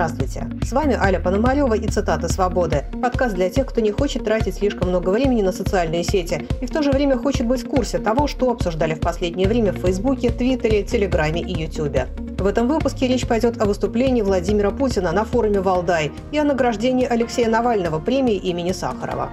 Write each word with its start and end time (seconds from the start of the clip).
Здравствуйте! 0.00 0.48
С 0.64 0.72
вами 0.72 0.96
Аля 0.98 1.20
Пономарева 1.20 1.74
и 1.74 1.86
«Цитаты 1.86 2.30
свободы»– 2.30 2.84
подкаст 3.02 3.34
для 3.34 3.50
тех, 3.50 3.66
кто 3.66 3.82
не 3.82 3.90
хочет 3.90 4.24
тратить 4.24 4.54
слишком 4.54 4.88
много 4.88 5.10
времени 5.10 5.42
на 5.42 5.52
социальные 5.52 6.04
сети 6.04 6.48
и 6.62 6.64
в 6.64 6.70
то 6.70 6.82
же 6.82 6.90
время 6.90 7.18
хочет 7.18 7.46
быть 7.46 7.62
в 7.62 7.68
курсе 7.68 7.98
того, 7.98 8.26
что 8.26 8.50
обсуждали 8.50 8.94
в 8.94 9.00
последнее 9.00 9.46
время 9.46 9.74
в 9.74 9.76
Фейсбуке, 9.76 10.30
Твиттере, 10.30 10.84
Телеграме 10.84 11.42
и 11.42 11.52
Ютубе. 11.64 12.08
В 12.38 12.46
этом 12.46 12.66
выпуске 12.66 13.08
речь 13.08 13.26
пойдет 13.26 13.60
о 13.60 13.66
выступлении 13.66 14.22
Владимира 14.22 14.70
Путина 14.70 15.12
на 15.12 15.26
форуме 15.26 15.60
«Валдай» 15.60 16.12
и 16.32 16.38
о 16.38 16.44
награждении 16.44 17.06
Алексея 17.06 17.50
Навального 17.50 17.98
премии 17.98 18.36
имени 18.36 18.72
Сахарова. 18.72 19.28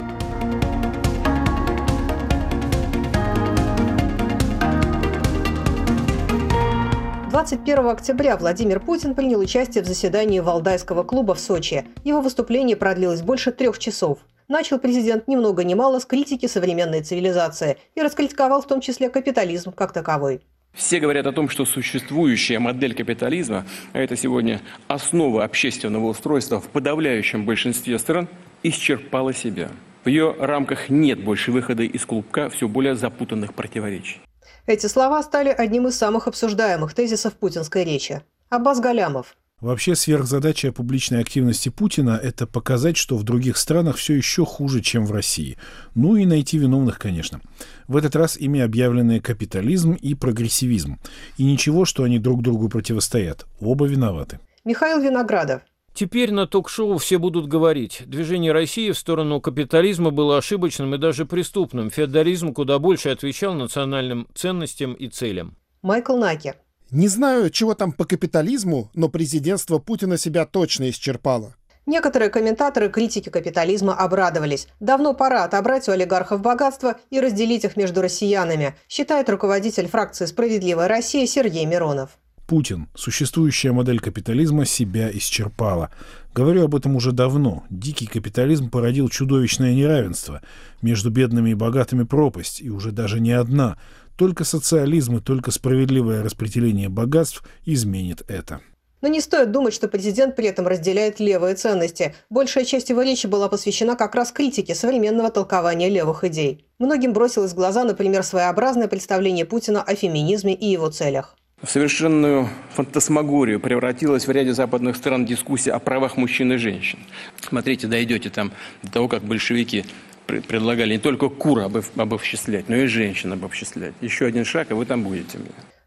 21 7.38 7.90
октября 7.90 8.36
Владимир 8.36 8.80
Путин 8.80 9.14
принял 9.14 9.40
участие 9.40 9.84
в 9.84 9.88
заседании 9.88 10.40
Валдайского 10.40 11.04
клуба 11.04 11.36
в 11.36 11.40
Сочи. 11.40 11.86
Его 12.04 12.20
выступление 12.20 12.76
продлилось 12.76 13.22
больше 13.22 13.52
трех 13.52 13.78
часов. 13.78 14.18
Начал 14.48 14.80
президент 14.80 15.28
ни 15.28 15.36
много 15.36 15.64
ни 15.64 15.76
мало 15.76 16.00
с 16.00 16.06
критики 16.08 16.48
современной 16.48 17.04
цивилизации 17.04 17.78
и 17.94 18.02
раскритиковал 18.02 18.64
в 18.64 18.68
том 18.68 18.82
числе 18.82 19.10
капитализм 19.10 19.72
как 19.72 19.94
таковой. 19.94 20.42
Все 20.74 21.00
говорят 21.00 21.28
о 21.28 21.32
том, 21.32 21.48
что 21.48 21.66
существующая 21.66 22.58
модель 22.58 22.96
капитализма, 22.96 23.68
а 23.94 24.00
это 24.00 24.16
сегодня 24.16 24.60
основа 24.88 25.44
общественного 25.44 26.08
устройства 26.08 26.60
в 26.60 26.68
подавляющем 26.70 27.46
большинстве 27.46 28.00
стран, 28.00 28.30
исчерпала 28.64 29.32
себя. 29.32 29.70
В 30.06 30.10
ее 30.10 30.36
рамках 30.40 30.90
нет 30.90 31.24
больше 31.24 31.52
выхода 31.52 31.84
из 31.84 32.04
клубка 32.04 32.50
все 32.50 32.68
более 32.68 32.96
запутанных 32.96 33.54
противоречий. 33.54 34.22
Эти 34.68 34.88
слова 34.88 35.24
стали 35.24 35.48
одним 35.48 35.88
из 35.88 35.98
самых 35.98 36.28
обсуждаемых 36.28 36.94
тезисов 36.94 37.36
путинской 37.36 37.86
речи. 37.86 38.22
Аббас 38.50 38.82
Галямов. 38.82 39.38
Вообще 39.62 39.96
сверхзадача 39.96 40.74
публичной 40.74 41.22
активности 41.22 41.70
Путина– 41.70 42.20
это 42.24 42.46
показать, 42.46 42.98
что 42.98 43.16
в 43.16 43.24
других 43.24 43.56
странах 43.56 43.96
все 43.96 44.14
еще 44.14 44.46
хуже, 44.46 44.82
чем 44.82 45.06
в 45.06 45.12
России. 45.14 45.58
Ну 45.96 46.18
и 46.18 46.26
найти 46.26 46.58
виновных, 46.58 47.00
конечно. 47.00 47.40
В 47.88 47.96
этот 47.96 48.18
раз 48.18 48.36
ими 48.36 48.60
объявлены 48.60 49.22
капитализм 49.22 49.94
и 49.94 50.14
прогрессивизм. 50.16 51.00
И 51.38 51.46
ничего, 51.46 51.86
что 51.86 52.04
они 52.04 52.20
друг 52.20 52.42
другу 52.42 52.68
противостоят. 52.68 53.46
Оба 53.62 53.88
виноваты. 53.88 54.40
Михаил 54.66 55.00
Виноградов. 55.00 55.62
Теперь 55.98 56.32
на 56.32 56.46
ток-шоу 56.46 57.00
все 57.00 57.18
будут 57.18 57.48
говорить. 57.48 58.04
Движение 58.06 58.52
России 58.52 58.92
в 58.92 58.98
сторону 59.00 59.42
капитализма 59.42 60.12
было 60.12 60.38
ошибочным 60.38 60.94
и 60.94 61.00
даже 61.00 61.26
преступным. 61.26 61.90
Феодализм 61.90 62.54
куда 62.54 62.78
больше 62.78 63.10
отвечал 63.10 63.56
национальным 63.56 64.28
ценностям 64.36 64.94
и 64.94 65.08
целям. 65.08 65.58
Майкл 65.82 66.16
Наки. 66.16 66.54
Не 66.92 67.08
знаю, 67.08 67.50
чего 67.50 67.74
там 67.74 67.94
по 67.94 68.06
капитализму, 68.06 68.92
но 68.94 69.10
президентство 69.10 69.80
Путина 69.80 70.20
себя 70.20 70.46
точно 70.46 70.92
исчерпало. 70.92 71.56
Некоторые 71.88 72.30
комментаторы 72.30 72.90
критики 72.90 73.30
капитализма 73.30 73.96
обрадовались. 73.96 74.68
Давно 74.80 75.16
пора 75.16 75.46
отобрать 75.46 75.90
у 75.90 75.94
олигархов 75.94 76.42
богатство 76.42 76.98
и 77.10 77.20
разделить 77.20 77.64
их 77.64 77.76
между 77.76 78.04
россиянами, 78.04 78.76
считает 78.88 79.32
руководитель 79.32 79.88
фракции 79.88 80.28
«Справедливая 80.28 80.88
Россия» 80.88 81.26
Сергей 81.26 81.66
Миронов. 81.66 82.20
Путин. 82.48 82.88
Существующая 82.96 83.74
модель 83.74 84.00
капитализма 84.00 84.64
себя 84.64 85.12
исчерпала. 85.12 85.92
Говорю 86.34 86.64
об 86.64 86.76
этом 86.76 86.96
уже 86.96 87.12
давно. 87.12 87.66
Дикий 87.70 88.08
капитализм 88.08 88.70
породил 88.70 89.10
чудовищное 89.10 89.76
неравенство. 89.76 90.42
Между 90.82 91.12
бедными 91.12 91.50
и 91.50 91.56
богатыми 91.56 92.04
пропасть, 92.04 92.62
и 92.62 92.70
уже 92.70 92.92
даже 92.92 93.20
не 93.20 93.34
одна. 93.34 93.78
Только 94.16 94.46
социализм 94.46 95.18
и 95.18 95.20
только 95.20 95.52
справедливое 95.52 96.24
распределение 96.24 96.88
богатств 96.88 97.44
изменит 97.66 98.24
это. 98.30 98.62
Но 99.02 99.10
не 99.10 99.20
стоит 99.20 99.52
думать, 99.52 99.74
что 99.74 99.90
президент 99.90 100.38
при 100.38 100.48
этом 100.48 100.68
разделяет 100.68 101.20
левые 101.20 101.56
ценности. 101.56 102.16
Большая 102.30 102.64
часть 102.64 102.90
его 102.90 103.02
речи 103.02 103.28
была 103.28 103.50
посвящена 103.50 103.98
как 103.98 104.16
раз 104.16 104.32
критике 104.32 104.74
современного 104.74 105.30
толкования 105.32 105.90
левых 105.90 106.24
идей. 106.24 106.66
Многим 106.80 107.12
бросилось 107.12 107.52
в 107.52 107.56
глаза, 107.56 107.84
например, 107.84 108.24
своеобразное 108.24 108.88
представление 108.88 109.46
Путина 109.46 109.84
о 109.84 109.96
феминизме 109.96 110.56
и 110.56 110.66
его 110.66 110.90
целях 110.90 111.36
в 111.62 111.70
совершенную 111.70 112.50
фантасмагорию 112.72 113.60
превратилась 113.60 114.28
в 114.28 114.32
ряде 114.32 114.54
западных 114.54 114.96
стран 114.96 115.26
дискуссия 115.26 115.72
о 115.72 115.80
правах 115.80 116.16
мужчин 116.16 116.54
и 116.54 116.58
женщин. 116.58 117.00
Смотрите, 117.42 117.88
дойдете 117.88 118.30
там 118.30 118.52
до 118.84 118.92
того, 118.92 119.08
как 119.08 119.24
большевики 119.24 119.86
предлагали 120.28 120.94
не 120.94 121.00
только 121.00 121.30
кур 121.30 121.60
обовществлять, 121.96 122.70
но 122.70 122.76
и 122.76 122.86
женщин 122.86 123.34
обовществлять. 123.34 123.94
Еще 124.02 124.26
один 124.26 124.46
шаг, 124.46 124.72
и 124.72 124.74
вы 124.74 124.86
там 124.86 125.04
будете. 125.04 125.40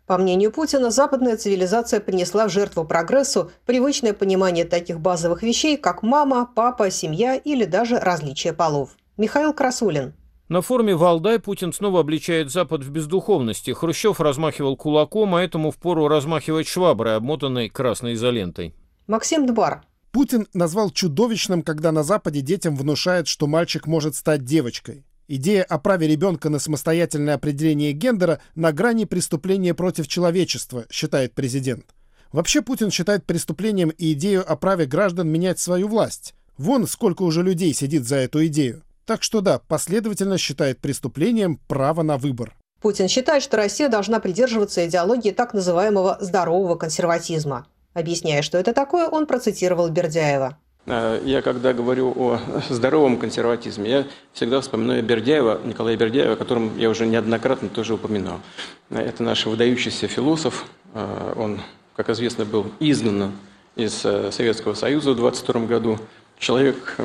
По 0.06 0.18
мнению 0.18 0.50
Путина, 0.50 0.90
западная 0.90 1.36
цивилизация 1.36 2.00
принесла 2.00 2.48
в 2.48 2.50
жертву 2.50 2.84
прогрессу 2.84 3.52
привычное 3.64 4.12
понимание 4.12 4.64
таких 4.64 4.98
базовых 4.98 5.44
вещей, 5.44 5.76
как 5.76 6.02
мама, 6.02 6.50
папа, 6.52 6.90
семья 6.90 7.36
или 7.36 7.64
даже 7.64 7.96
различие 8.00 8.52
полов. 8.52 8.90
Михаил 9.16 9.52
Красулин. 9.52 10.14
На 10.50 10.62
форуме 10.62 10.96
Валдай 10.96 11.38
Путин 11.38 11.72
снова 11.72 12.00
обличает 12.00 12.50
Запад 12.50 12.82
в 12.82 12.90
бездуховности. 12.90 13.70
Хрущев 13.70 14.20
размахивал 14.20 14.76
кулаком, 14.76 15.36
а 15.36 15.42
этому 15.42 15.70
впору 15.70 16.08
размахивать 16.08 16.66
шваброй, 16.66 17.14
обмотанной 17.14 17.68
красной 17.68 18.14
изолентой. 18.14 18.74
Максим 19.06 19.46
Дбар. 19.46 19.84
Путин 20.10 20.48
назвал 20.52 20.90
чудовищным, 20.90 21.62
когда 21.62 21.92
на 21.92 22.02
Западе 22.02 22.40
детям 22.40 22.74
внушают, 22.74 23.28
что 23.28 23.46
мальчик 23.46 23.86
может 23.86 24.16
стать 24.16 24.44
девочкой. 24.44 25.04
Идея 25.28 25.62
о 25.62 25.78
праве 25.78 26.08
ребенка 26.08 26.50
на 26.50 26.58
самостоятельное 26.58 27.34
определение 27.34 27.92
гендера 27.92 28.40
на 28.56 28.72
грани 28.72 29.04
преступления 29.04 29.72
против 29.72 30.08
человечества, 30.08 30.84
считает 30.90 31.32
президент. 31.32 31.94
Вообще 32.32 32.60
Путин 32.60 32.90
считает 32.90 33.24
преступлением 33.24 33.90
и 33.90 34.14
идею 34.14 34.44
о 34.44 34.56
праве 34.56 34.86
граждан 34.86 35.28
менять 35.28 35.60
свою 35.60 35.86
власть. 35.86 36.34
Вон 36.58 36.88
сколько 36.88 37.22
уже 37.22 37.44
людей 37.44 37.72
сидит 37.72 38.04
за 38.04 38.16
эту 38.16 38.44
идею. 38.46 38.82
Так 39.10 39.24
что 39.24 39.40
да, 39.40 39.58
последовательно 39.66 40.38
считает 40.38 40.78
преступлением 40.78 41.58
право 41.66 42.02
на 42.02 42.16
выбор. 42.16 42.54
Путин 42.80 43.08
считает, 43.08 43.42
что 43.42 43.56
Россия 43.56 43.88
должна 43.88 44.20
придерживаться 44.20 44.86
идеологии 44.86 45.32
так 45.32 45.52
называемого 45.52 46.18
«здорового 46.20 46.76
консерватизма». 46.76 47.66
Объясняя, 47.92 48.40
что 48.42 48.56
это 48.56 48.72
такое, 48.72 49.08
он 49.08 49.26
процитировал 49.26 49.88
Бердяева. 49.88 50.58
Э, 50.86 51.20
я 51.24 51.42
когда 51.42 51.72
говорю 51.72 52.14
о 52.16 52.38
здоровом 52.68 53.18
консерватизме, 53.18 53.90
я 53.90 54.06
всегда 54.32 54.60
вспоминаю 54.60 55.02
Бердяева, 55.02 55.60
Николая 55.64 55.96
Бердяева, 55.96 56.34
о 56.34 56.36
котором 56.36 56.78
я 56.78 56.88
уже 56.88 57.04
неоднократно 57.04 57.68
тоже 57.68 57.94
упоминал. 57.94 58.38
Это 58.90 59.24
наш 59.24 59.44
выдающийся 59.44 60.06
философ. 60.06 60.66
Э, 60.94 61.32
он, 61.36 61.60
как 61.96 62.10
известно, 62.10 62.44
был 62.44 62.70
изгнан 62.78 63.32
из 63.74 64.04
э, 64.04 64.30
Советского 64.30 64.74
Союза 64.74 65.14
в 65.14 65.16
22 65.16 65.62
году. 65.62 65.98
Человек 66.38 66.96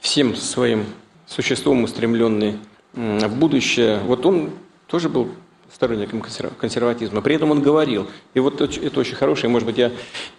всем 0.00 0.34
своим 0.34 0.86
существом 1.32 1.84
устремленный 1.84 2.58
в 2.92 3.34
будущее, 3.36 4.00
вот 4.00 4.26
он 4.26 4.50
тоже 4.86 5.08
был 5.08 5.28
сторонником 5.72 6.20
консерватизма. 6.20 7.22
При 7.22 7.34
этом 7.34 7.50
он 7.50 7.62
говорил, 7.62 8.06
и 8.34 8.40
вот 8.40 8.60
это 8.60 9.00
очень 9.00 9.14
хорошее, 9.14 9.50
может 9.50 9.66
быть, 9.66 9.78
я 9.78 9.90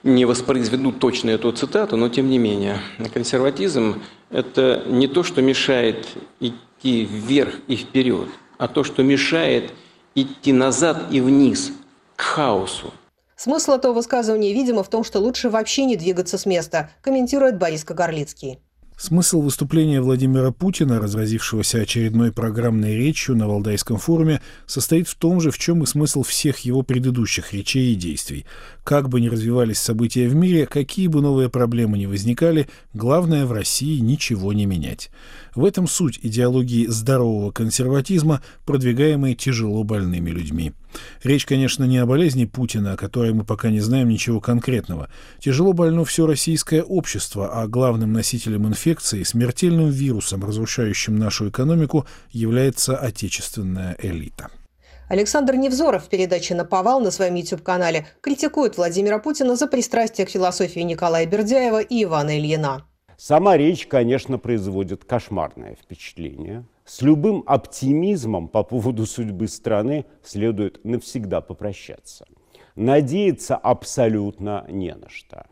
не 0.04 0.26
воспроизведу 0.26 0.92
точно 0.92 1.32
эту 1.32 1.52
цитату, 1.52 1.98
но 1.98 2.10
тем 2.10 2.30
не 2.30 2.38
менее, 2.38 2.78
консерватизм– 3.12 4.04
это 4.30 4.84
не 4.88 5.08
то, 5.08 5.24
что 5.24 5.42
мешает 5.42 6.08
идти 6.40 7.06
вверх 7.06 7.56
и 7.68 7.76
вперед, 7.76 8.28
а 8.60 8.68
то, 8.68 8.84
что 8.84 9.02
мешает 9.02 9.72
идти 10.14 10.54
назад 10.54 11.06
и 11.10 11.20
вниз, 11.20 11.72
к 12.16 12.22
хаосу. 12.22 12.94
Смысл 13.36 13.72
этого 13.72 13.94
высказывания, 13.94 14.54
видимо, 14.54 14.84
в 14.84 14.90
том, 14.90 15.04
что 15.04 15.20
лучше 15.20 15.50
вообще 15.50 15.86
не 15.86 15.96
двигаться 15.96 16.38
с 16.38 16.46
места, 16.46 16.92
комментирует 17.02 17.58
Борис 17.58 17.84
Кагарлицкий. 17.84 18.60
Смысл 18.98 19.42
выступления 19.42 20.02
Владимира 20.02 20.52
Путина, 20.52 21.00
разразившегося 21.00 21.82
очередной 21.82 22.32
программной 22.32 22.96
речью 22.96 23.36
на 23.36 23.48
Валдайском 23.48 23.98
форуме, 23.98 24.40
состоит 24.68 25.08
в 25.08 25.16
том 25.16 25.42
же, 25.42 25.50
в 25.52 25.58
чем 25.58 25.84
и 25.84 25.88
смысл 25.88 26.24
всех 26.24 26.60
его 26.60 26.84
предыдущих 26.84 27.54
речей 27.54 27.94
и 27.94 27.96
действий. 27.96 28.46
Как 28.84 29.10
бы 29.10 29.20
ни 29.20 29.30
развивались 29.30 29.80
события 29.80 30.28
в 30.28 30.36
мире, 30.36 30.68
какие 30.68 31.08
бы 31.08 31.22
новые 31.22 31.50
проблемы 31.50 31.98
ни 31.98 32.06
возникали, 32.06 32.70
главное 32.94 33.46
в 33.46 33.52
России 33.52 34.00
ничего 34.00 34.54
не 34.54 34.66
менять. 34.68 35.10
В 35.56 35.66
этом 35.66 35.88
суть 35.88 36.20
идеологии 36.22 36.86
здорового 36.86 37.52
консерватизма, 37.52 38.42
продвигаемой 38.66 39.36
тяжело 39.36 39.84
больными 39.84 40.30
людьми. 40.30 40.72
Речь, 41.24 41.46
конечно, 41.46 41.84
не 41.84 41.98
о 41.98 42.06
болезни 42.06 42.46
Путина, 42.46 42.94
о 42.94 42.98
которой 42.98 43.34
мы 43.34 43.44
пока 43.44 43.70
не 43.70 43.80
знаем 43.80 44.10
ничего 44.10 44.40
конкретного. 44.40 45.10
Тяжело 45.40 45.74
больно 45.74 46.06
все 46.06 46.26
российское 46.26 46.84
общество, 46.84 47.62
а 47.62 47.68
главным 47.68 48.14
носителем 48.14 48.68
инфекции, 48.68 49.24
смертельным 49.24 49.90
вирусом, 49.90 50.44
разрушающим 50.44 51.16
нашу 51.16 51.50
экономику, 51.50 52.06
является 52.32 52.98
отечественная 52.98 53.96
элита. 54.02 54.50
Александр 55.10 55.56
Невзоров 55.56 56.06
в 56.06 56.10
передаче 56.10 56.56
«Наповал» 56.56 57.00
на 57.00 57.12
своем 57.12 57.36
YouTube-канале 57.36 58.08
критикует 58.22 58.78
Владимира 58.78 59.20
Путина 59.20 59.56
за 59.56 59.68
пристрастие 59.68 60.26
к 60.26 60.30
философии 60.30 60.80
Николая 60.80 61.26
Бердяева 61.26 61.82
и 61.82 62.04
Ивана 62.04 62.40
Ильина. 62.40 62.86
Сама 63.18 63.58
речь, 63.58 63.86
конечно, 63.86 64.38
производит 64.38 65.04
кошмарное 65.04 65.76
впечатление. 65.76 66.66
С 66.86 67.02
любым 67.02 67.44
оптимизмом 67.46 68.50
по 68.50 68.64
поводу 68.64 69.06
судьбы 69.06 69.48
страны 69.48 70.06
следует 70.22 70.84
навсегда 70.84 71.40
попрощаться. 71.40 72.26
Надеяться 72.76 73.56
абсолютно 73.56 74.66
не 74.68 74.94
на 74.94 75.08
что. 75.08 75.46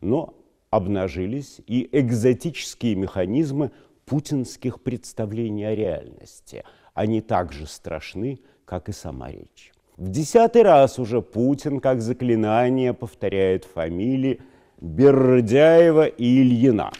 Но 0.00 0.34
обнажились 0.70 1.60
и 1.66 1.88
экзотические 1.92 2.94
механизмы 2.94 3.72
путинских 4.06 4.82
представлений 4.82 5.64
о 5.64 5.74
реальности. 5.74 6.64
Они 6.94 7.20
так 7.20 7.52
же 7.52 7.66
страшны, 7.66 8.40
как 8.64 8.88
и 8.88 8.92
сама 8.92 9.30
речь. 9.30 9.72
В 9.96 10.08
десятый 10.08 10.62
раз 10.62 10.98
уже 10.98 11.20
Путин, 11.20 11.80
как 11.80 12.00
заклинание, 12.00 12.94
повторяет 12.94 13.64
фамилии 13.64 14.40
Бердяева 14.80 16.06
и 16.06 16.40
Ильина, 16.40 16.90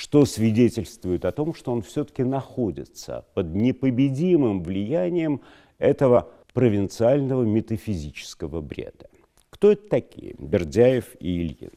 что 0.00 0.24
свидетельствует 0.24 1.26
о 1.26 1.30
том, 1.30 1.52
что 1.52 1.72
он 1.72 1.82
все-таки 1.82 2.24
находится 2.24 3.26
под 3.34 3.54
непобедимым 3.54 4.62
влиянием 4.62 5.42
этого 5.76 6.30
провинциального 6.54 7.42
метафизического 7.42 8.62
бреда. 8.62 9.10
Кто 9.50 9.72
это 9.72 9.86
такие, 9.90 10.34
Бердяев 10.38 11.04
и 11.20 11.42
Ильин? 11.42 11.72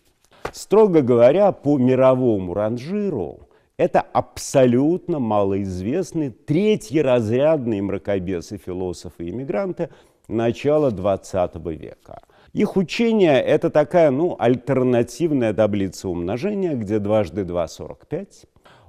Строго 0.54 1.02
говоря, 1.02 1.52
по 1.52 1.78
мировому 1.78 2.54
ранжиру 2.54 3.50
это 3.76 4.00
абсолютно 4.00 5.20
малоизвестные 5.20 6.30
третьи 6.30 7.00
разрядные 7.00 7.82
мракобесы, 7.82 8.58
философы 8.58 9.26
и 9.26 9.32
иммигранты 9.32 9.90
начала 10.30 10.92
XX 10.92 11.76
века. 11.76 12.22
Их 12.54 12.78
учение– 12.78 13.42
это 13.44 13.72
такая, 13.72 14.12
ну, 14.12 14.36
альтернативная 14.38 15.56
таблица 15.56 16.08
умножения, 16.08 16.76
где 16.76 17.00
дважды 17.00 17.46
два– 17.46 17.68
45. 17.68 18.46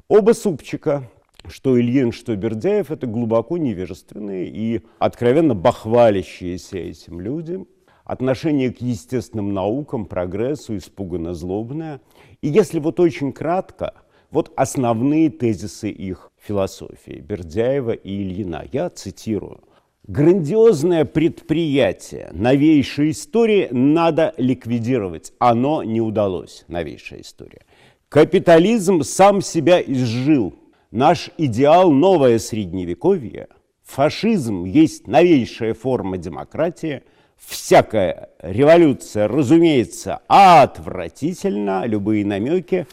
Оба 0.09 0.33
супчика, 0.33 1.11
что 1.49 1.81
Ильин, 1.81 2.13
что 2.13 2.37
Бердяев, 2.37 2.91
это 2.91 3.07
глубоко 3.07 3.57
невежественные 3.57 4.49
и 4.49 4.83
откровенно 4.99 5.55
бахвалящиеся 5.55 6.77
этим 6.77 7.23
люди. 7.23 7.65
Отношение 8.05 8.71
к 8.71 8.83
естественным 8.83 9.55
наукам, 9.55 10.05
прогрессу 10.05 10.77
испуганно 10.77 11.33
злобное. 11.33 12.03
И 12.43 12.49
если 12.49 12.81
вот 12.81 13.01
очень 13.01 13.33
кратко, 13.33 13.95
вот 14.31 14.53
основные 14.57 15.31
тезисы 15.31 15.89
их 15.89 16.31
философии 16.39 17.25
Бердяева 17.27 17.93
и 17.93 18.25
Ильина. 18.25 18.67
Я 18.71 18.91
цитирую. 18.91 19.61
Грандиозное 20.07 21.07
предприятие 21.07 22.29
новейшей 22.33 23.13
истории 23.13 23.69
надо 23.71 24.35
ликвидировать. 24.37 25.33
Оно 25.39 25.83
не 25.83 26.03
удалось, 26.03 26.67
новейшая 26.69 27.23
история. 27.23 27.63
Капитализм 28.11 29.01
сам 29.03 29.41
себя 29.41 29.81
изжил. 29.81 30.57
Наш 30.91 31.31
идеал– 31.39 31.91
новое 31.93 32.39
средневековье. 32.39 33.49
Фашизм 33.83 34.65
есть 34.65 35.07
новейшая 35.07 35.73
форма 35.73 36.19
демократии. 36.19 37.03
Всякая 37.39 38.29
революция, 38.43 39.27
разумеется, 39.27 40.21
отвратительна. 40.29 41.87
Любые 41.87 42.27
намеки 42.27 42.87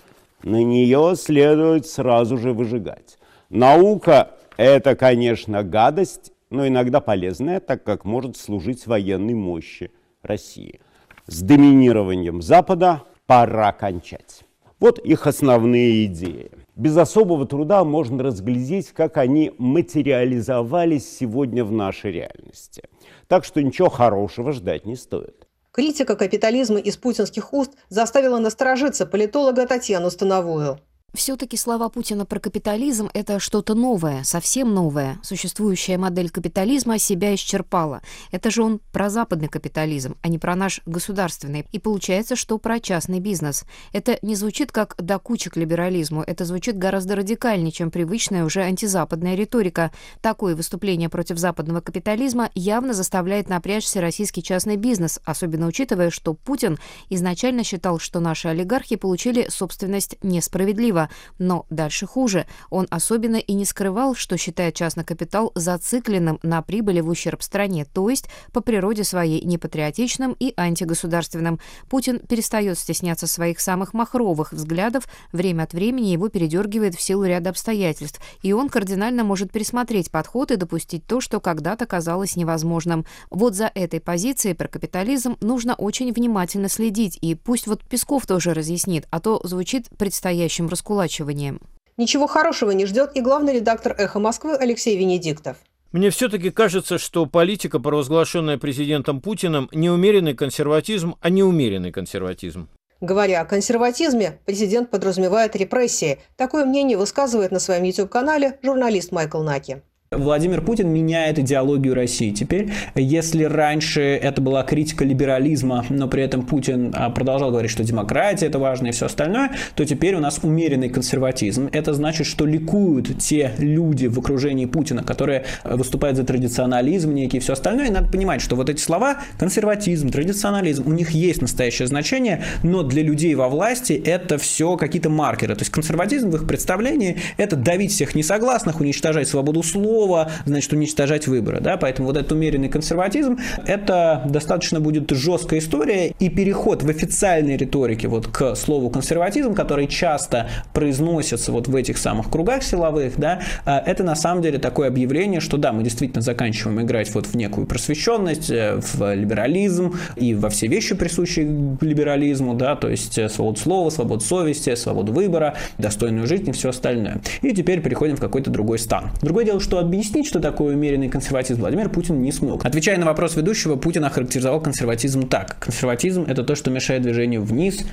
на 0.43 0.63
нее 0.63 1.15
следует 1.17 1.87
сразу 1.87 2.37
же 2.37 2.53
выжигать. 2.53 3.17
Наука– 3.49 4.31
это, 4.55 4.95
конечно, 4.95 5.61
гадость, 5.61 6.31
но 6.51 6.67
иногда 6.67 6.99
полезная, 7.01 7.59
так 7.59 7.83
как 7.83 8.05
может 8.05 8.37
служить 8.37 8.85
военной 8.85 9.33
мощи 9.33 9.91
России. 10.21 10.81
С 11.25 11.41
доминированием 11.41 12.41
Запада 12.41 13.03
пора 13.25 13.71
кончать. 13.71 14.43
Вот 14.79 14.99
их 14.99 15.27
основные 15.27 16.05
идеи. 16.05 16.51
Без 16.75 16.97
особого 16.97 17.45
труда 17.45 17.83
можно 17.83 18.23
разглядеть, 18.23 18.89
как 18.89 19.17
они 19.17 19.53
материализовались 19.57 21.17
сегодня 21.17 21.63
в 21.63 21.71
нашей 21.71 22.11
реальности. 22.11 22.83
Так 23.27 23.45
что 23.45 23.61
ничего 23.61 23.89
хорошего 23.89 24.51
ждать 24.51 24.85
не 24.85 24.95
стоит. 24.95 25.47
Критика 25.71 26.15
капитализма 26.15 26.79
из 26.79 26.97
путинских 26.97 27.53
уст 27.53 27.71
заставила 27.87 28.39
насторожиться 28.39 29.05
политолога 29.05 29.65
Татьяну 29.65 30.09
Становую. 30.09 30.79
Все-таки 31.13 31.57
слова 31.57 31.89
Путина 31.89 32.25
про 32.25 32.39
капитализм– 32.39 33.09
это 33.13 33.37
что-то 33.39 33.75
новое, 33.75 34.23
совсем 34.23 34.73
новое. 34.73 35.19
Существующая 35.23 35.97
модель 35.97 36.29
капитализма 36.29 36.99
себя 36.99 37.35
исчерпала. 37.35 38.01
Это 38.31 38.49
же 38.49 38.63
он 38.63 38.79
про 38.93 39.09
западный 39.09 39.49
капитализм, 39.49 40.15
а 40.21 40.29
не 40.29 40.37
про 40.37 40.55
наш 40.55 40.79
государственный. 40.85 41.65
И 41.73 41.79
получается, 41.79 42.37
что 42.37 42.57
про 42.57 42.79
частный 42.79 43.19
бизнес. 43.19 43.65
Это 43.91 44.19
не 44.21 44.35
звучит 44.35 44.71
как 44.71 44.95
докуча 44.97 45.49
к 45.49 45.57
либерализму, 45.57 46.23
это 46.25 46.45
звучит 46.45 46.77
гораздо 46.77 47.17
радикальнее, 47.17 47.73
чем 47.73 47.91
привычная 47.91 48.45
уже 48.45 48.61
антизападная 48.61 49.35
риторика. 49.35 49.91
Такое 50.21 50.55
выступление 50.55 51.09
против 51.09 51.37
западного 51.37 51.81
капитализма 51.81 52.51
явно 52.55 52.93
заставляет 52.93 53.49
напрячься 53.49 53.99
российский 53.99 54.41
частный 54.41 54.77
бизнес, 54.77 55.19
особенно 55.25 55.67
учитывая, 55.67 56.09
что 56.09 56.35
Путин 56.35 56.79
изначально 57.09 57.65
считал, 57.65 57.99
что 57.99 58.21
наши 58.21 58.47
олигархи 58.47 58.95
получили 58.95 59.47
собственность 59.49 60.15
несправедливо 60.23 61.00
справедливо, 61.01 61.09
но 61.39 61.65
дальше 61.69 62.05
хуже. 62.05 62.45
Он 62.69 62.87
особенно 62.89 63.37
и 63.37 63.53
не 63.53 63.65
скрывал, 63.65 64.15
что 64.15 64.37
считает 64.37 64.75
частный 64.75 65.03
капитал 65.03 65.51
зацикленным 65.55 66.39
на 66.43 66.61
прибыли 66.61 67.01
в 67.01 67.09
ущерб 67.09 67.41
стране, 67.41 67.85
то 67.85 68.09
есть 68.09 68.27
по 68.53 68.61
природе 68.61 69.03
своей 69.03 69.43
непатриотичным 69.45 70.35
и 70.39 70.53
антигосударственным. 70.57 71.59
Путин 71.89 72.19
перестает 72.19 72.77
стесняться 72.77 73.27
своих 73.27 73.59
самых 73.59 73.93
махровых 73.93 74.53
взглядов, 74.53 75.07
время 75.31 75.63
от 75.63 75.73
времени 75.73 76.07
его 76.07 76.29
передергивает 76.29 76.95
в 76.95 77.01
силу 77.01 77.25
ряда 77.25 77.49
обстоятельств, 77.49 78.21
и 78.43 78.53
он 78.53 78.69
кардинально 78.69 79.23
может 79.23 79.51
пересмотреть 79.51 80.11
подход 80.11 80.51
и 80.51 80.55
допустить 80.55 81.05
то, 81.05 81.21
что 81.21 81.39
когда-то 81.39 81.85
казалось 81.85 82.35
невозможным. 82.35 83.05
Вот 83.29 83.55
за 83.55 83.71
этой 83.73 83.99
позицией 83.99 84.53
про 84.53 84.67
капитализм 84.67 85.37
нужно 85.41 85.75
очень 85.75 86.13
внимательно 86.13 86.69
следить, 86.69 87.17
и 87.21 87.35
пусть 87.35 87.67
вот 87.67 87.83
Песков 87.83 88.25
тоже 88.25 88.53
разъяснит, 88.53 89.07
а 89.09 89.19
то 89.19 89.41
звучит 89.43 89.89
предстоящим 89.97 90.67
раскулачиванием 90.67 90.90
раскулачиванием. 90.91 91.59
Ничего 91.97 92.27
хорошего 92.27 92.71
не 92.71 92.85
ждет 92.85 93.11
и 93.15 93.21
главный 93.21 93.53
редактор 93.53 93.95
«Эхо 93.97 94.19
Москвы» 94.19 94.55
Алексей 94.55 94.97
Венедиктов. 94.97 95.57
Мне 95.91 96.09
все-таки 96.09 96.51
кажется, 96.51 96.97
что 96.97 97.25
политика, 97.25 97.79
провозглашенная 97.79 98.57
президентом 98.57 99.21
Путиным, 99.21 99.69
не 99.73 99.89
умеренный 99.89 100.33
консерватизм, 100.33 101.15
а 101.21 101.29
неумеренный 101.29 101.91
консерватизм. 101.91 102.69
Говоря 103.01 103.41
о 103.41 103.45
консерватизме, 103.45 104.39
президент 104.45 104.89
подразумевает 104.89 105.55
репрессии. 105.55 106.19
Такое 106.37 106.65
мнение 106.65 106.97
высказывает 106.97 107.51
на 107.51 107.59
своем 107.59 107.83
YouTube-канале 107.83 108.57
журналист 108.61 109.11
Майкл 109.11 109.41
Наки. 109.41 109.81
Владимир 110.13 110.59
Путин 110.59 110.89
меняет 110.89 111.39
идеологию 111.39 111.95
России 111.95 112.31
теперь. 112.31 112.69
Если 112.95 113.45
раньше 113.45 114.01
это 114.01 114.41
была 114.41 114.61
критика 114.63 115.05
либерализма, 115.05 115.85
но 115.87 116.09
при 116.09 116.21
этом 116.21 116.45
Путин 116.45 116.93
а, 116.93 117.09
продолжал 117.09 117.49
говорить, 117.49 117.71
что 117.71 117.85
демократия 117.85 118.47
это 118.47 118.59
важно 118.59 118.87
и 118.87 118.91
все 118.91 119.05
остальное, 119.05 119.51
то 119.73 119.85
теперь 119.85 120.15
у 120.15 120.19
нас 120.19 120.41
умеренный 120.43 120.89
консерватизм. 120.89 121.69
Это 121.71 121.93
значит, 121.93 122.27
что 122.27 122.45
ликуют 122.45 123.19
те 123.19 123.53
люди 123.57 124.07
в 124.07 124.19
окружении 124.19 124.65
Путина, 124.65 125.01
которые 125.01 125.45
выступают 125.63 126.17
за 126.17 126.25
традиционализм 126.25 127.13
некий 127.13 127.37
и 127.37 127.39
все 127.39 127.53
остальное. 127.53 127.87
И 127.87 127.89
надо 127.89 128.11
понимать, 128.11 128.41
что 128.41 128.57
вот 128.57 128.69
эти 128.69 128.81
слова 128.81 129.19
консерватизм, 129.39 130.09
традиционализм, 130.09 130.83
у 130.87 130.91
них 130.91 131.11
есть 131.11 131.41
настоящее 131.41 131.87
значение, 131.87 132.43
но 132.63 132.83
для 132.83 133.01
людей 133.01 133.33
во 133.33 133.47
власти 133.47 133.93
это 133.93 134.37
все 134.37 134.75
какие-то 134.75 135.09
маркеры. 135.09 135.55
То 135.55 135.61
есть 135.61 135.71
консерватизм 135.71 136.31
в 136.31 136.35
их 136.35 136.45
представлении 136.45 137.15
это 137.37 137.55
давить 137.55 137.93
всех 137.93 138.13
несогласных, 138.13 138.81
уничтожать 138.81 139.29
свободу 139.29 139.63
слова, 139.63 140.00
слова, 140.01 140.31
значит, 140.45 140.73
уничтожать 140.73 141.27
выборы. 141.27 141.59
Да? 141.59 141.77
Поэтому 141.77 142.07
вот 142.07 142.17
этот 142.17 142.31
умеренный 142.31 142.69
консерватизм, 142.69 143.37
это 143.67 144.23
достаточно 144.27 144.79
будет 144.79 145.11
жесткая 145.11 145.59
история, 145.59 146.07
и 146.19 146.29
переход 146.29 146.81
в 146.81 146.89
официальной 146.89 147.55
риторике 147.55 148.07
вот 148.07 148.27
к 148.27 148.55
слову 148.55 148.89
консерватизм, 148.89 149.53
который 149.53 149.87
часто 149.87 150.49
произносится 150.73 151.51
вот 151.51 151.67
в 151.67 151.75
этих 151.75 151.99
самых 151.99 152.31
кругах 152.31 152.63
силовых, 152.63 153.13
да, 153.17 153.41
а, 153.65 153.79
это 153.85 154.03
на 154.03 154.15
самом 154.15 154.41
деле 154.41 154.57
такое 154.57 154.87
объявление, 154.87 155.39
что 155.39 155.57
да, 155.57 155.71
мы 155.71 155.83
действительно 155.83 156.21
заканчиваем 156.21 156.81
играть 156.81 157.13
вот 157.13 157.27
в 157.27 157.35
некую 157.35 157.67
просвещенность, 157.67 158.49
э, 158.49 158.79
в 158.81 159.13
либерализм 159.13 159.93
и 160.15 160.33
во 160.33 160.49
все 160.49 160.67
вещи, 160.67 160.95
присущие 160.95 161.77
либерализму, 161.79 162.55
да, 162.55 162.75
то 162.75 162.89
есть 162.89 163.19
э, 163.19 163.29
свободу 163.29 163.59
слова, 163.59 163.89
свободу 163.91 164.21
совести, 164.21 164.73
свободу 164.75 165.13
выбора, 165.13 165.53
достойную 165.77 166.25
жизнь 166.25 166.49
и 166.49 166.51
все 166.53 166.69
остальное. 166.69 167.21
И 167.41 167.53
теперь 167.53 167.81
переходим 167.81 168.15
в 168.15 168.19
какой-то 168.19 168.49
другой 168.49 168.79
стан. 168.79 169.11
Другое 169.21 169.45
дело, 169.45 169.59
что 169.59 169.77
объяснить, 169.91 170.25
что 170.25 170.39
такое 170.39 170.73
умеренный 170.73 171.09
консерватизм, 171.09 171.59
Владимир 171.59 171.89
Путин 171.89 172.21
не 172.21 172.31
смог. 172.31 172.65
Отвечая 172.65 172.97
на 172.97 173.05
вопрос 173.05 173.35
ведущего, 173.35 173.75
Путин 173.75 174.05
охарактеризовал 174.05 174.61
консерватизм 174.61 175.27
так. 175.27 175.57
Консерватизм– 175.59 176.23
это 176.29 176.43
то, 176.43 176.55
что 176.55 176.71
мешает 176.71 177.01
движению 177.01 177.43
вниз 177.43 177.85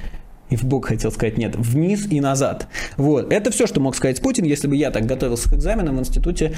и 0.50 0.56
в 0.56 0.64
бок 0.64 0.86
хотел 0.86 1.10
сказать 1.10 1.38
нет, 1.38 1.56
вниз 1.56 2.06
и 2.10 2.20
назад. 2.20 2.68
Вот. 2.96 3.32
Это 3.32 3.50
все, 3.50 3.66
что 3.66 3.80
мог 3.80 3.96
сказать 3.96 4.20
Путин. 4.20 4.44
Если 4.44 4.66
бы 4.66 4.76
я 4.76 4.90
так 4.90 5.06
готовился 5.06 5.50
к 5.50 5.54
экзаменам 5.54 5.96
в 5.96 6.00
институте 6.00 6.54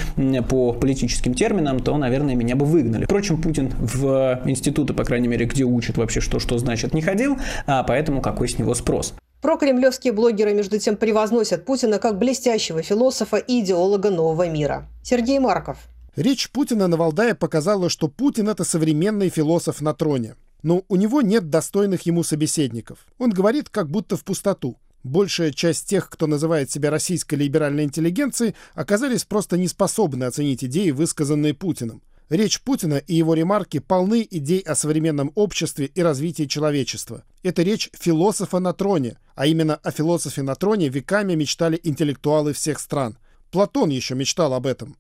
по 0.48 0.72
политическим 0.72 1.34
терминам, 1.34 1.80
то, 1.80 1.96
наверное, 1.96 2.34
меня 2.34 2.56
бы 2.56 2.66
выгнали. 2.66 3.04
Впрочем, 3.04 3.40
Путин 3.40 3.72
в 3.78 4.40
институты, 4.44 4.94
по 4.94 5.04
крайней 5.04 5.28
мере, 5.28 5.46
где 5.46 5.64
учат 5.64 5.96
вообще, 5.96 6.20
что 6.20 6.38
что 6.38 6.58
значит, 6.58 6.94
не 6.94 7.02
ходил, 7.02 7.36
а 7.66 7.82
поэтому 7.82 8.22
какой 8.22 8.48
с 8.48 8.58
него 8.58 8.74
спрос. 8.74 9.14
Прокремлевские 9.40 10.12
блогеры, 10.12 10.52
между 10.52 10.78
тем, 10.78 10.96
превозносят 10.96 11.64
Путина 11.64 11.98
как 11.98 12.18
блестящего 12.18 12.82
философа 12.82 13.38
и 13.38 13.60
идеолога 13.60 14.10
нового 14.10 14.48
мира. 14.48 14.86
Сергей 15.02 15.38
Марков. 15.38 15.78
Речь 16.16 16.50
Путина 16.50 16.88
на 16.88 16.96
Валдае 16.96 17.34
показала, 17.34 17.88
что 17.88 18.08
Путин– 18.08 18.48
это 18.50 18.64
современный 18.64 19.30
философ 19.30 19.80
на 19.80 19.94
троне. 19.94 20.34
Но 20.62 20.84
у 20.88 20.96
него 20.96 21.22
нет 21.22 21.50
достойных 21.50 22.02
ему 22.02 22.22
собеседников. 22.22 23.06
Он 23.18 23.30
говорит 23.30 23.68
как 23.68 23.90
будто 23.90 24.16
в 24.16 24.24
пустоту. 24.24 24.78
Большая 25.02 25.50
часть 25.50 25.88
тех, 25.88 26.10
кто 26.10 26.26
называет 26.26 26.70
себя 26.70 26.90
российской 26.90 27.36
либеральной 27.36 27.84
интеллигенцией, 27.84 28.54
оказались 28.74 29.24
просто 29.24 29.56
не 29.56 29.66
способны 29.66 30.24
оценить 30.24 30.62
идеи, 30.62 30.90
высказанные 30.90 31.54
Путиным. 31.54 32.02
Речь 32.28 32.60
Путина 32.60 32.94
и 32.94 33.14
его 33.14 33.34
ремарки 33.34 33.80
полны 33.80 34.26
идей 34.30 34.60
о 34.60 34.76
современном 34.76 35.32
обществе 35.34 35.86
и 35.86 36.00
развитии 36.00 36.44
человечества. 36.44 37.24
Это 37.42 37.62
речь 37.62 37.90
философа 37.92 38.60
на 38.60 38.72
троне, 38.72 39.18
а 39.34 39.46
именно 39.46 39.74
о 39.74 39.90
философе 39.90 40.42
на 40.42 40.54
троне 40.54 40.90
веками 40.90 41.34
мечтали 41.34 41.80
интеллектуалы 41.82 42.52
всех 42.52 42.78
стран. 42.78 43.18
Платон 43.50 43.88
еще 43.88 44.14
мечтал 44.14 44.54
об 44.54 44.66
этом. 44.66 44.96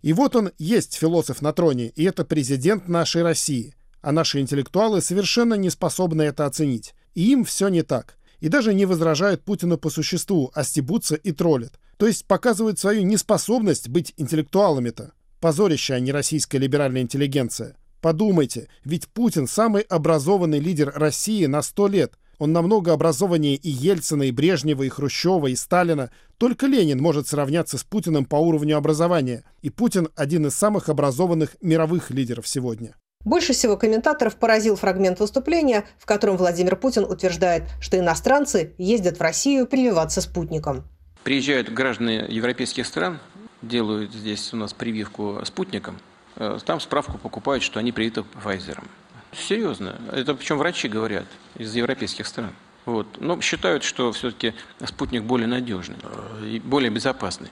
И 0.00 0.12
вот 0.12 0.34
он 0.34 0.50
есть 0.58 0.94
философ 0.94 1.40
на 1.40 1.52
троне, 1.52 1.92
и 1.94 2.02
это 2.02 2.24
президент 2.24 2.88
нашей 2.88 3.22
России. 3.22 3.74
А 4.02 4.12
наши 4.12 4.40
интеллектуалы 4.40 5.00
совершенно 5.00 5.54
не 5.54 5.70
способны 5.70 6.22
это 6.22 6.44
оценить. 6.44 6.94
И 7.14 7.32
им 7.32 7.44
все 7.44 7.68
не 7.68 7.82
так 7.82 8.18
и 8.42 8.48
даже 8.48 8.74
не 8.74 8.86
возражают 8.86 9.44
Путину 9.44 9.78
по 9.78 9.88
существу, 9.88 10.50
а 10.52 10.64
стебутся 10.64 11.14
и 11.14 11.30
троллят. 11.30 11.78
То 11.96 12.08
есть 12.08 12.26
показывают 12.26 12.76
свою 12.76 13.02
неспособность 13.04 13.88
быть 13.88 14.12
интеллектуалами-то. 14.16 15.12
Позорище, 15.38 15.94
а 15.94 16.00
не 16.00 16.10
российская 16.10 16.58
либеральная 16.58 17.02
интеллигенция. 17.02 17.76
Подумайте, 18.00 18.68
ведь 18.84 19.06
Путин 19.08 19.46
самый 19.46 19.82
образованный 19.82 20.58
лидер 20.58 20.92
России 20.92 21.46
на 21.46 21.62
сто 21.62 21.86
лет. 21.86 22.14
Он 22.38 22.52
намного 22.52 22.92
образованнее 22.92 23.54
и 23.54 23.70
Ельцина, 23.70 24.24
и 24.24 24.32
Брежнева, 24.32 24.82
и 24.82 24.88
Хрущева, 24.88 25.46
и 25.46 25.54
Сталина. 25.54 26.10
Только 26.36 26.66
Ленин 26.66 27.00
может 27.00 27.28
сравняться 27.28 27.78
с 27.78 27.84
Путиным 27.84 28.24
по 28.24 28.34
уровню 28.34 28.76
образования. 28.76 29.44
И 29.60 29.70
Путин 29.70 30.08
один 30.16 30.48
из 30.48 30.56
самых 30.56 30.88
образованных 30.88 31.54
мировых 31.60 32.10
лидеров 32.10 32.48
сегодня. 32.48 32.96
Больше 33.24 33.52
всего 33.52 33.76
комментаторов 33.76 34.36
поразил 34.36 34.76
фрагмент 34.76 35.20
выступления, 35.20 35.84
в 35.98 36.06
котором 36.06 36.36
Владимир 36.36 36.76
Путин 36.76 37.04
утверждает, 37.04 37.64
что 37.80 37.98
иностранцы 37.98 38.74
ездят 38.78 39.18
в 39.18 39.20
Россию 39.20 39.66
прививаться 39.66 40.20
спутником. 40.20 40.84
Приезжают 41.22 41.68
граждане 41.68 42.26
европейских 42.28 42.86
стран, 42.86 43.20
делают 43.62 44.12
здесь 44.12 44.52
у 44.52 44.56
нас 44.56 44.72
прививку 44.72 45.40
спутником, 45.44 45.98
э, 46.36 46.58
там 46.66 46.80
справку 46.80 47.16
покупают, 47.16 47.62
что 47.62 47.78
они 47.78 47.92
привиты 47.92 48.24
Pfizer. 48.42 48.82
Серьезно. 49.32 49.96
Это 50.12 50.34
причем 50.34 50.58
врачи 50.58 50.88
говорят 50.88 51.24
из 51.56 51.74
европейских 51.74 52.26
стран. 52.26 52.50
Вот. 52.84 53.06
Но 53.20 53.40
считают, 53.40 53.84
что 53.84 54.12
все-таки 54.12 54.54
спутник 54.84 55.22
более 55.22 55.46
надежный 55.46 55.96
и 56.44 56.58
более 56.58 56.90
безопасный. 56.90 57.48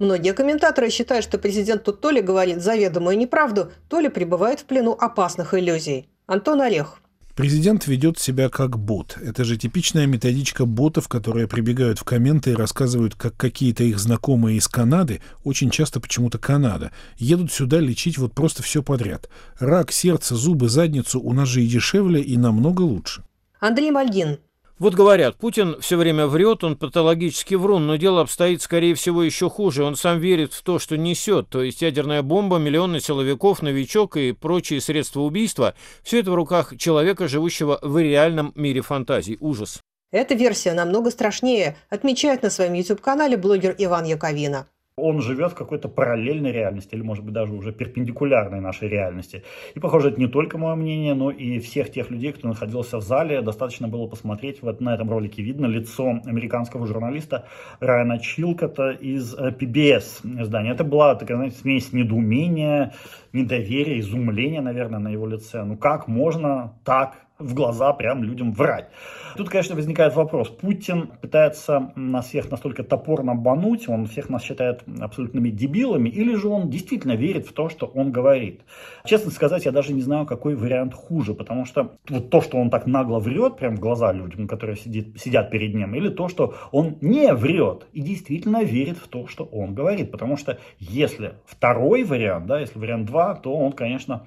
Многие 0.00 0.32
комментаторы 0.32 0.88
считают, 0.88 1.24
что 1.24 1.36
президент 1.36 1.84
тут 1.84 2.00
то 2.00 2.08
ли 2.10 2.22
говорит 2.22 2.62
заведомую 2.62 3.18
неправду, 3.18 3.70
то 3.90 4.00
ли 4.00 4.08
пребывает 4.08 4.60
в 4.60 4.64
плену 4.64 4.96
опасных 4.98 5.52
иллюзий. 5.52 6.08
Антон 6.26 6.62
Орех. 6.62 6.96
Президент 7.36 7.86
ведет 7.86 8.18
себя 8.18 8.48
как 8.48 8.78
бот. 8.78 9.18
Это 9.22 9.44
же 9.44 9.58
типичная 9.58 10.06
методичка 10.06 10.64
ботов, 10.64 11.06
которые 11.06 11.48
прибегают 11.48 11.98
в 11.98 12.04
комменты 12.04 12.52
и 12.52 12.54
рассказывают, 12.54 13.14
как 13.14 13.36
какие-то 13.36 13.84
их 13.84 13.98
знакомые 13.98 14.56
из 14.56 14.68
Канады, 14.68 15.20
очень 15.44 15.68
часто 15.68 16.00
почему-то 16.00 16.38
Канада, 16.38 16.92
едут 17.18 17.52
сюда 17.52 17.78
лечить 17.78 18.16
вот 18.16 18.32
просто 18.32 18.62
все 18.62 18.82
подряд. 18.82 19.28
Рак, 19.58 19.92
сердце, 19.92 20.34
зубы, 20.34 20.70
задницу 20.70 21.20
у 21.20 21.34
нас 21.34 21.46
же 21.46 21.62
и 21.62 21.68
дешевле, 21.68 22.22
и 22.22 22.38
намного 22.38 22.80
лучше. 22.80 23.22
Андрей 23.58 23.90
Мальгин, 23.90 24.38
вот 24.80 24.94
говорят, 24.94 25.36
Путин 25.36 25.76
все 25.82 25.98
время 25.98 26.26
врет, 26.26 26.64
он 26.64 26.74
патологически 26.74 27.54
врун, 27.54 27.86
но 27.86 27.96
дело 27.96 28.22
обстоит, 28.22 28.62
скорее 28.62 28.94
всего, 28.94 29.22
еще 29.22 29.50
хуже. 29.50 29.84
Он 29.84 29.94
сам 29.94 30.18
верит 30.18 30.54
в 30.54 30.62
то, 30.62 30.78
что 30.78 30.96
несет, 30.96 31.50
то 31.50 31.62
есть 31.62 31.82
ядерная 31.82 32.22
бомба, 32.22 32.56
миллионы 32.56 32.98
силовиков, 32.98 33.60
новичок 33.60 34.16
и 34.16 34.32
прочие 34.32 34.80
средства 34.80 35.20
убийства. 35.20 35.74
Все 36.02 36.20
это 36.20 36.30
в 36.30 36.34
руках 36.34 36.78
человека, 36.78 37.28
живущего 37.28 37.78
в 37.82 37.98
реальном 37.98 38.52
мире 38.54 38.80
фантазий. 38.80 39.36
Ужас. 39.38 39.80
Эта 40.12 40.34
версия 40.34 40.72
намного 40.72 41.10
страшнее, 41.10 41.76
отмечает 41.90 42.42
на 42.42 42.48
своем 42.48 42.72
YouTube-канале 42.72 43.36
блогер 43.36 43.74
Иван 43.76 44.06
Яковина 44.06 44.66
он 45.00 45.20
живет 45.20 45.52
в 45.52 45.54
какой-то 45.54 45.88
параллельной 45.88 46.52
реальности, 46.52 46.94
или, 46.94 47.02
может 47.02 47.24
быть, 47.24 47.34
даже 47.34 47.52
уже 47.54 47.72
перпендикулярной 47.72 48.60
нашей 48.60 48.88
реальности. 48.88 49.42
И, 49.74 49.80
похоже, 49.80 50.10
это 50.10 50.20
не 50.20 50.28
только 50.28 50.58
мое 50.58 50.74
мнение, 50.74 51.14
но 51.14 51.30
и 51.30 51.58
всех 51.58 51.90
тех 51.90 52.10
людей, 52.10 52.32
кто 52.32 52.48
находился 52.48 52.98
в 52.98 53.02
зале. 53.02 53.42
Достаточно 53.42 53.88
было 53.88 54.06
посмотреть, 54.06 54.62
вот 54.62 54.80
на 54.80 54.94
этом 54.94 55.10
ролике 55.10 55.42
видно 55.42 55.66
лицо 55.66 56.20
американского 56.24 56.86
журналиста 56.86 57.46
Райана 57.80 58.18
Чилкота 58.18 58.90
из 58.90 59.34
PBS 59.34 60.20
э, 60.24 60.42
издания. 60.42 60.72
Это 60.72 60.84
была 60.84 61.14
такая, 61.14 61.36
знаете, 61.36 61.56
смесь 61.56 61.92
недоумения, 61.92 62.94
недоверия, 63.32 63.98
изумления, 64.00 64.60
наверное, 64.60 65.00
на 65.00 65.08
его 65.08 65.26
лице. 65.26 65.64
Ну 65.64 65.76
как 65.76 66.08
можно 66.08 66.74
так 66.84 67.14
в 67.40 67.54
глаза 67.54 67.92
прям 67.92 68.22
людям 68.22 68.52
врать. 68.52 68.88
Тут, 69.36 69.48
конечно, 69.48 69.74
возникает 69.74 70.14
вопрос. 70.14 70.48
Путин 70.48 71.08
пытается 71.20 71.92
нас 71.96 72.26
всех 72.26 72.50
настолько 72.50 72.82
топорно 72.82 73.34
бануть, 73.34 73.88
он 73.88 74.06
всех 74.06 74.28
нас 74.28 74.42
считает 74.42 74.82
абсолютными 75.00 75.50
дебилами, 75.50 76.08
или 76.08 76.34
же 76.34 76.48
он 76.48 76.68
действительно 76.68 77.12
верит 77.12 77.46
в 77.46 77.52
то, 77.52 77.68
что 77.68 77.86
он 77.86 78.12
говорит. 78.12 78.62
Честно 79.04 79.30
сказать, 79.30 79.64
я 79.64 79.72
даже 79.72 79.92
не 79.92 80.02
знаю, 80.02 80.26
какой 80.26 80.54
вариант 80.54 80.94
хуже, 80.94 81.34
потому 81.34 81.64
что 81.64 81.92
вот 82.08 82.30
то, 82.30 82.40
что 82.40 82.58
он 82.58 82.70
так 82.70 82.86
нагло 82.86 83.18
врет, 83.18 83.56
прям 83.56 83.76
в 83.76 83.80
глаза 83.80 84.12
людям, 84.12 84.46
которые 84.46 84.76
сидит, 84.76 85.20
сидят 85.20 85.50
перед 85.50 85.74
ним, 85.74 85.94
или 85.94 86.08
то, 86.08 86.28
что 86.28 86.54
он 86.72 86.98
не 87.00 87.32
врет 87.32 87.86
и 87.92 88.00
действительно 88.02 88.62
верит 88.62 88.98
в 88.98 89.08
то, 89.08 89.26
что 89.26 89.44
он 89.44 89.74
говорит. 89.74 90.10
Потому 90.10 90.36
что 90.36 90.58
если 90.78 91.34
второй 91.46 92.04
вариант, 92.04 92.46
да, 92.46 92.60
если 92.60 92.78
вариант 92.78 93.06
2, 93.06 93.34
то 93.36 93.54
он, 93.54 93.72
конечно, 93.72 94.26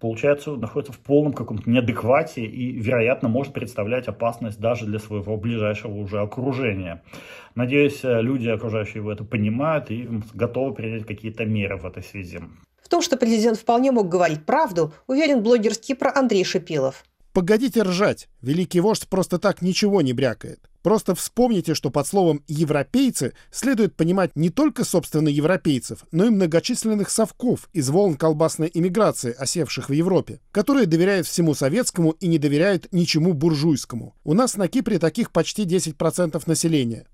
получается, 0.00 0.52
находится 0.52 0.92
в 0.92 0.98
полном 0.98 1.32
каком-то 1.32 1.68
неадеквате 1.68 2.42
и, 2.44 2.72
вероятно, 2.72 3.28
может 3.28 3.52
представлять 3.52 4.08
опасность 4.08 4.58
даже 4.58 4.86
для 4.86 4.98
своего 4.98 5.36
ближайшего 5.36 5.94
уже 5.94 6.20
окружения. 6.20 7.02
Надеюсь, 7.54 8.04
э, 8.04 8.20
люди, 8.22 8.48
окружающие 8.48 8.96
его, 8.96 9.12
это 9.12 9.24
понимают 9.24 9.90
и 9.90 10.08
готовы 10.32 10.74
принять 10.74 11.06
какие-то 11.06 11.44
меры 11.44 11.76
в 11.76 11.84
этой 11.84 12.02
связи. 12.02 12.40
В 12.82 12.88
том, 12.88 13.02
что 13.02 13.16
президент 13.16 13.58
вполне 13.58 13.92
мог 13.92 14.08
говорить 14.08 14.44
правду, 14.44 14.92
уверен 15.06 15.42
блогер 15.42 15.74
с 15.74 15.78
Кипра 15.78 16.12
Андрей 16.14 16.44
Шипилов. 16.44 17.04
Погодите 17.32 17.82
ржать. 17.82 18.28
Великий 18.42 18.80
вождь 18.80 19.08
просто 19.08 19.38
так 19.38 19.62
ничего 19.62 20.02
не 20.02 20.12
брякает. 20.12 20.68
Просто 20.82 21.14
вспомните, 21.14 21.74
что 21.74 21.90
под 21.90 22.06
словом 22.06 22.42
«европейцы» 22.48 23.34
следует 23.52 23.94
понимать 23.94 24.34
не 24.34 24.48
только, 24.48 24.84
собственно, 24.84 25.28
европейцев, 25.28 26.06
но 26.10 26.24
и 26.24 26.30
многочисленных 26.30 27.10
совков 27.10 27.68
из 27.72 27.90
волн 27.90 28.16
колбасной 28.16 28.70
иммиграции, 28.72 29.32
осевших 29.32 29.90
в 29.90 29.92
Европе, 29.92 30.40
которые 30.50 30.86
доверяют 30.86 31.26
всему 31.26 31.54
советскому 31.54 32.12
и 32.12 32.26
не 32.26 32.38
доверяют 32.38 32.88
ничему 32.92 33.34
буржуйскому. 33.34 34.16
У 34.24 34.34
нас 34.34 34.56
на 34.56 34.68
Кипре 34.68 34.98
таких 34.98 35.30
почти 35.30 35.64
10% 35.64 36.42
населения. 36.46 37.06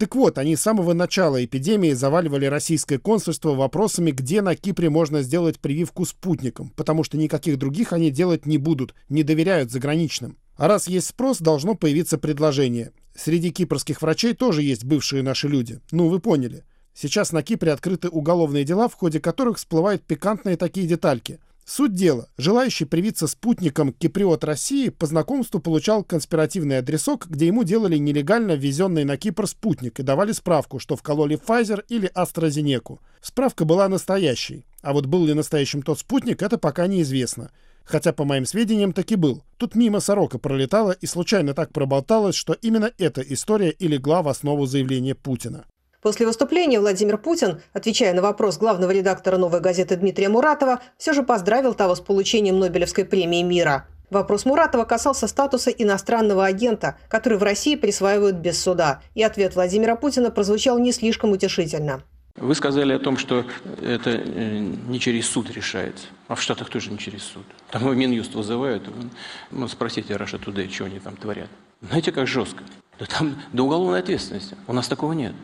Так 0.00 0.16
вот, 0.16 0.38
они 0.38 0.56
с 0.56 0.62
самого 0.62 0.94
начала 0.94 1.44
эпидемии 1.44 1.92
заваливали 1.92 2.46
российское 2.46 2.98
консульство 2.98 3.50
вопросами, 3.50 4.12
где 4.12 4.40
на 4.40 4.56
Кипре 4.56 4.88
можно 4.88 5.20
сделать 5.20 5.60
прививку 5.60 6.06
спутником, 6.06 6.72
потому 6.74 7.04
что 7.04 7.18
никаких 7.18 7.58
других 7.58 7.92
они 7.92 8.10
делать 8.10 8.46
не 8.46 8.56
будут, 8.56 8.94
не 9.10 9.24
доверяют 9.24 9.70
заграничным. 9.70 10.38
А 10.56 10.68
раз 10.68 10.88
есть 10.88 11.08
спрос, 11.08 11.36
должно 11.40 11.74
появиться 11.74 12.16
предложение. 12.16 12.92
Среди 13.14 13.50
кипрских 13.50 14.00
врачей 14.00 14.32
тоже 14.32 14.62
есть 14.62 14.84
бывшие 14.84 15.22
наши 15.22 15.48
люди. 15.48 15.80
Ну, 15.90 16.08
вы 16.08 16.18
поняли. 16.18 16.64
Сейчас 16.94 17.30
на 17.30 17.42
Кипре 17.42 17.70
открыты 17.70 18.08
уголовные 18.08 18.64
дела, 18.64 18.88
в 18.88 18.94
ходе 18.94 19.20
которых 19.20 19.58
всплывают 19.58 20.02
пикантные 20.02 20.56
такие 20.56 20.86
детальки– 20.86 21.40
Суть 21.72 21.94
дела. 21.94 22.26
Желающий 22.36 22.84
привиться 22.84 23.28
спутником 23.28 23.92
киприот 23.92 24.42
России 24.42 24.88
по 24.88 25.06
знакомству 25.06 25.60
получал 25.60 26.02
конспиративный 26.02 26.78
адресок, 26.78 27.28
где 27.28 27.46
ему 27.46 27.62
делали 27.62 27.96
нелегально 27.96 28.56
ввезенный 28.56 29.04
на 29.04 29.16
Кипр 29.16 29.46
спутник 29.46 30.00
и 30.00 30.02
давали 30.02 30.32
справку, 30.32 30.80
что 30.80 30.96
вкололи 30.96 31.38
Pfizer 31.38 31.84
или 31.88 32.10
AstraZeneca. 32.12 32.98
Справка 33.20 33.64
была 33.64 33.88
настоящей. 33.88 34.66
А 34.82 34.92
вот 34.92 35.06
был 35.06 35.24
ли 35.24 35.32
настоящим 35.32 35.82
тот 35.82 36.00
спутник, 36.00 36.42
это 36.42 36.58
пока 36.58 36.88
неизвестно. 36.88 37.52
Хотя, 37.84 38.12
по 38.12 38.24
моим 38.24 38.46
сведениям, 38.46 38.92
таки 38.92 39.14
был. 39.14 39.44
Тут 39.56 39.76
мимо 39.76 40.00
сорока 40.00 40.38
пролетала 40.38 40.90
и 40.90 41.06
случайно 41.06 41.54
так 41.54 41.72
проболталась, 41.72 42.34
что 42.34 42.52
именно 42.52 42.90
эта 42.98 43.20
история 43.20 43.70
и 43.70 43.86
легла 43.86 44.22
в 44.22 44.28
основу 44.28 44.66
заявления 44.66 45.14
Путина. 45.14 45.66
После 46.02 46.26
выступления 46.26 46.80
Владимир 46.80 47.18
Путин, 47.18 47.60
отвечая 47.74 48.14
на 48.14 48.22
вопрос 48.22 48.56
главного 48.56 48.90
редактора 48.90 49.36
«Новой 49.36 49.60
газеты» 49.60 49.96
Дмитрия 49.96 50.30
Муратова, 50.30 50.80
все 50.96 51.12
же 51.12 51.22
поздравил 51.22 51.74
того 51.74 51.94
с 51.94 52.00
получением 52.00 52.58
Нобелевской 52.58 53.04
премии 53.04 53.42
мира. 53.42 53.86
Вопрос 54.08 54.46
Муратова 54.46 54.84
касался 54.84 55.28
статуса 55.28 55.70
иностранного 55.70 56.46
агента, 56.46 56.96
который 57.08 57.36
в 57.36 57.42
России 57.42 57.76
присваивают 57.76 58.36
без 58.36 58.60
суда. 58.60 59.02
И 59.14 59.22
ответ 59.22 59.54
Владимира 59.54 59.94
Путина 59.94 60.30
прозвучал 60.30 60.78
не 60.78 60.92
слишком 60.92 61.32
утешительно. 61.32 62.02
Вы 62.36 62.54
сказали 62.54 62.94
о 62.94 62.98
том, 62.98 63.18
что 63.18 63.44
это 63.82 64.10
э, 64.10 64.58
не 64.58 64.98
через 64.98 65.28
суд 65.28 65.50
решается, 65.50 66.06
а 66.28 66.34
в 66.34 66.40
Штатах 66.40 66.70
тоже 66.70 66.90
не 66.90 66.98
через 66.98 67.24
суд. 67.24 67.44
Там 67.70 67.82
его 67.82 67.92
Минюст 67.92 68.34
вызывают, 68.34 68.88
ну, 69.50 69.68
спросите 69.68 70.16
Раша 70.16 70.38
Today, 70.38 70.72
что 70.72 70.86
они 70.86 70.98
там 70.98 71.16
творят. 71.16 71.50
Знаете, 71.82 72.10
как 72.10 72.26
жестко? 72.26 72.64
Да 72.98 73.04
там 73.04 73.36
до 73.52 73.64
уголовной 73.64 73.98
ответственности. 74.00 74.56
У 74.66 74.72
нас 74.72 74.88
такого 74.88 75.12
нет. 75.12 75.34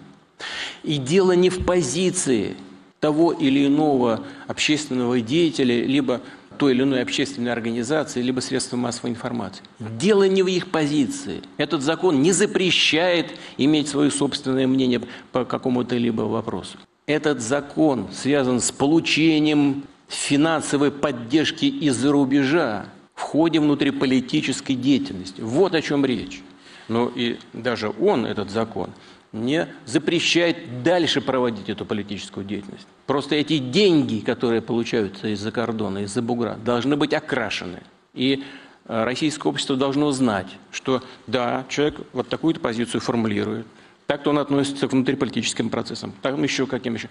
И 0.83 0.99
дело 0.99 1.33
не 1.33 1.51
в 1.51 1.65
позиции, 1.65 2.57
того 3.01 3.33
или 3.33 3.67
иного 3.67 4.25
общественного 4.47 5.21
деятеля, 5.21 5.85
либо 5.85 6.21
той 6.59 6.73
или 6.73 6.83
иной 6.83 7.03
общественной 7.03 7.53
организации, 7.53 8.23
либо 8.23 8.41
средства 8.41 8.77
массовой 8.77 9.11
информации. 9.11 9.63
Дело 9.79 10.27
не 10.27 10.43
в 10.43 10.47
их 10.47 10.71
позиции. 10.71 11.43
Этот 11.59 11.83
закон 11.83 12.23
не 12.23 12.33
запрещает 12.33 13.33
иметь 13.59 13.89
свое 13.89 14.11
собственное 14.11 14.67
мнение 14.67 15.03
по 15.33 15.45
какому-то 15.45 15.97
либо 15.97 16.23
вопросу. 16.23 16.79
Этот 17.07 17.41
закон 17.41 18.09
связан 18.13 18.61
с 18.61 18.73
получением 18.73 19.85
финансовой 20.09 20.91
поддержки 20.91 21.67
из-за 21.67 22.11
рубежа 22.11 22.87
в 23.15 23.23
ходе 23.23 23.61
внутриполитической 23.61 24.75
деятельности. 24.75 25.41
Вот 25.41 25.75
о 25.75 25.83
чем 25.83 26.05
речь. 26.05 26.43
Но 26.89 27.11
и 27.15 27.37
даже 27.53 27.93
он, 28.01 28.27
этот 28.27 28.51
закон, 28.51 28.91
не 29.33 29.69
запрещает 29.85 30.83
дальше 30.83 31.21
проводить 31.21 31.69
эту 31.69 31.85
политическую 31.85 32.47
деятельность. 32.47 32.87
Просто 33.07 33.35
эти 33.35 33.59
деньги, 33.59 34.21
которые 34.21 34.63
получаются 34.63 35.29
из-за 35.29 35.53
кордона, 35.53 35.99
из-за 36.05 36.23
бугра, 36.23 36.59
должны 36.65 36.97
быть 36.97 37.13
окрашены. 37.13 37.83
И 38.15 38.45
э, 38.87 39.05
российское 39.05 39.49
общество 39.49 39.77
должно 39.77 40.11
знать, 40.13 40.49
что 40.71 41.03
да, 41.27 41.67
человек 41.69 42.01
вот 42.13 42.29
такую-то 42.29 42.61
позицию 42.61 43.01
формулирует, 43.01 43.67
так-то 44.07 44.31
он 44.31 44.39
относится 44.39 44.87
к 44.89 44.93
внутриполитическим 44.93 45.69
процессам, 45.69 46.15
так 46.23 46.39
еще 46.39 46.67
каким 46.67 46.95
еще. 46.95 47.09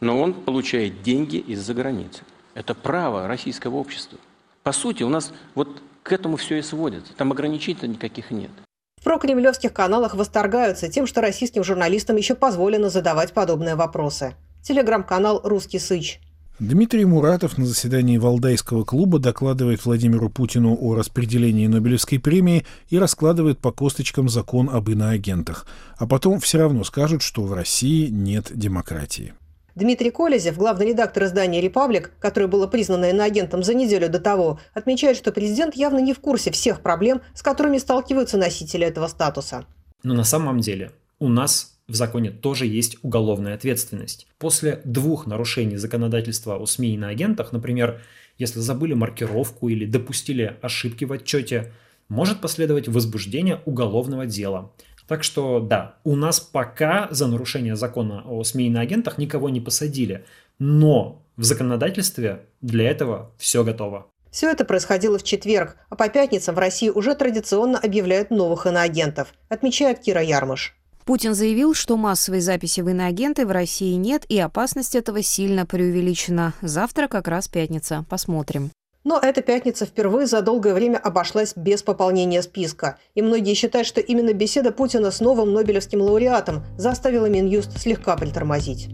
Но 0.00 0.20
он 0.20 0.32
получает 0.32 1.02
деньги 1.02 1.36
из-за 1.36 1.74
границы. 1.74 2.22
Это 2.54 2.74
право 2.74 3.28
российского 3.28 3.76
общества. 3.76 4.18
По 4.62 4.72
сути, 4.72 5.02
у 5.02 5.08
нас 5.08 5.32
вот 5.54 5.82
к 6.02 6.12
этому 6.12 6.36
все 6.36 6.58
и 6.58 6.62
сводится. 6.62 7.12
Там 7.14 7.32
ограничений 7.32 7.88
никаких 7.88 8.30
нет. 8.30 8.50
В 8.98 9.04
прокремлевских 9.04 9.72
каналах 9.72 10.14
восторгаются 10.14 10.88
тем, 10.88 11.06
что 11.06 11.20
российским 11.20 11.62
журналистам 11.62 12.16
еще 12.16 12.34
позволено 12.34 12.90
задавать 12.90 13.32
подобные 13.32 13.76
вопросы. 13.76 14.34
Телеграм-канал 14.62 15.40
«Русский 15.44 15.78
Сыч». 15.78 16.20
Дмитрий 16.58 17.04
Муратов 17.04 17.56
на 17.56 17.64
заседании 17.64 18.18
Валдайского 18.18 18.82
клуба 18.82 19.20
докладывает 19.20 19.84
Владимиру 19.84 20.28
Путину 20.28 20.76
о 20.76 20.96
распределении 20.96 21.68
Нобелевской 21.68 22.18
премии 22.18 22.66
и 22.88 22.98
раскладывает 22.98 23.60
по 23.60 23.70
косточкам 23.70 24.28
закон 24.28 24.68
об 24.68 24.90
иноагентах. 24.90 25.66
А 25.96 26.08
потом 26.08 26.40
все 26.40 26.58
равно 26.58 26.82
скажут, 26.82 27.22
что 27.22 27.44
в 27.44 27.52
России 27.52 28.08
нет 28.08 28.50
демократии. 28.52 29.34
Дмитрий 29.78 30.10
Колезев, 30.10 30.56
главный 30.56 30.88
редактор 30.88 31.22
издания 31.22 31.60
«Репаблик», 31.60 32.10
которое 32.18 32.48
было 32.48 32.66
признано 32.66 33.10
иноагентом 33.10 33.62
за 33.62 33.74
неделю 33.74 34.08
до 34.08 34.18
того, 34.18 34.58
отмечает, 34.74 35.16
что 35.16 35.30
президент 35.30 35.76
явно 35.76 36.00
не 36.00 36.12
в 36.12 36.18
курсе 36.18 36.50
всех 36.50 36.80
проблем, 36.80 37.22
с 37.32 37.42
которыми 37.42 37.78
сталкиваются 37.78 38.38
носители 38.38 38.84
этого 38.84 39.06
статуса. 39.06 39.66
Но 40.02 40.14
на 40.14 40.24
самом 40.24 40.58
деле 40.58 40.90
у 41.20 41.28
нас 41.28 41.78
в 41.86 41.94
законе 41.94 42.32
тоже 42.32 42.66
есть 42.66 42.96
уголовная 43.02 43.54
ответственность. 43.54 44.26
После 44.38 44.80
двух 44.84 45.28
нарушений 45.28 45.76
законодательства 45.76 46.56
о 46.56 46.66
СМИ 46.66 46.94
и 46.94 46.98
на 46.98 47.10
агентах, 47.10 47.52
например, 47.52 48.00
если 48.36 48.58
забыли 48.58 48.94
маркировку 48.94 49.68
или 49.68 49.86
допустили 49.86 50.56
ошибки 50.60 51.04
в 51.04 51.12
отчете, 51.12 51.72
может 52.08 52.40
последовать 52.40 52.88
возбуждение 52.88 53.60
уголовного 53.64 54.26
дела. 54.26 54.72
Так 55.08 55.24
что 55.24 55.58
да, 55.58 55.96
у 56.04 56.14
нас 56.14 56.38
пока 56.38 57.08
за 57.10 57.26
нарушение 57.26 57.76
закона 57.76 58.22
о 58.28 58.44
СМИ 58.44 58.66
и 58.66 58.70
на 58.70 58.80
агентах 58.80 59.16
никого 59.16 59.48
не 59.48 59.60
посадили, 59.60 60.26
но 60.58 61.22
в 61.36 61.44
законодательстве 61.44 62.46
для 62.60 62.90
этого 62.90 63.32
все 63.38 63.64
готово. 63.64 64.06
Все 64.30 64.50
это 64.50 64.66
происходило 64.66 65.18
в 65.18 65.22
четверг, 65.22 65.76
а 65.88 65.96
по 65.96 66.10
пятницам 66.10 66.54
в 66.54 66.58
России 66.58 66.90
уже 66.90 67.14
традиционно 67.14 67.78
объявляют 67.78 68.30
новых 68.30 68.66
иноагентов, 68.66 69.32
отмечает 69.48 70.00
Кира 70.00 70.22
Ярмыш. 70.22 70.76
Путин 71.06 71.34
заявил, 71.34 71.72
что 71.72 71.96
массовой 71.96 72.40
записи 72.40 72.82
в 72.82 72.90
иноагенты 72.90 73.46
в 73.46 73.50
России 73.50 73.94
нет, 73.94 74.26
и 74.28 74.38
опасность 74.38 74.94
этого 74.94 75.22
сильно 75.22 75.64
преувеличена. 75.64 76.52
Завтра 76.60 77.08
как 77.08 77.28
раз 77.28 77.48
пятница. 77.48 78.04
Посмотрим. 78.10 78.70
Но 79.08 79.18
эта 79.18 79.40
пятница 79.40 79.86
впервые 79.86 80.26
за 80.26 80.42
долгое 80.42 80.74
время 80.74 80.98
обошлась 80.98 81.54
без 81.56 81.82
пополнения 81.82 82.42
списка. 82.42 82.98
И 83.14 83.22
многие 83.22 83.54
считают, 83.54 83.88
что 83.88 84.02
именно 84.02 84.34
беседа 84.34 84.70
Путина 84.70 85.10
с 85.10 85.20
новым 85.20 85.54
Нобелевским 85.54 86.02
лауреатом 86.02 86.62
заставила 86.76 87.24
Минюст 87.24 87.80
слегка 87.80 88.18
притормозить. 88.18 88.90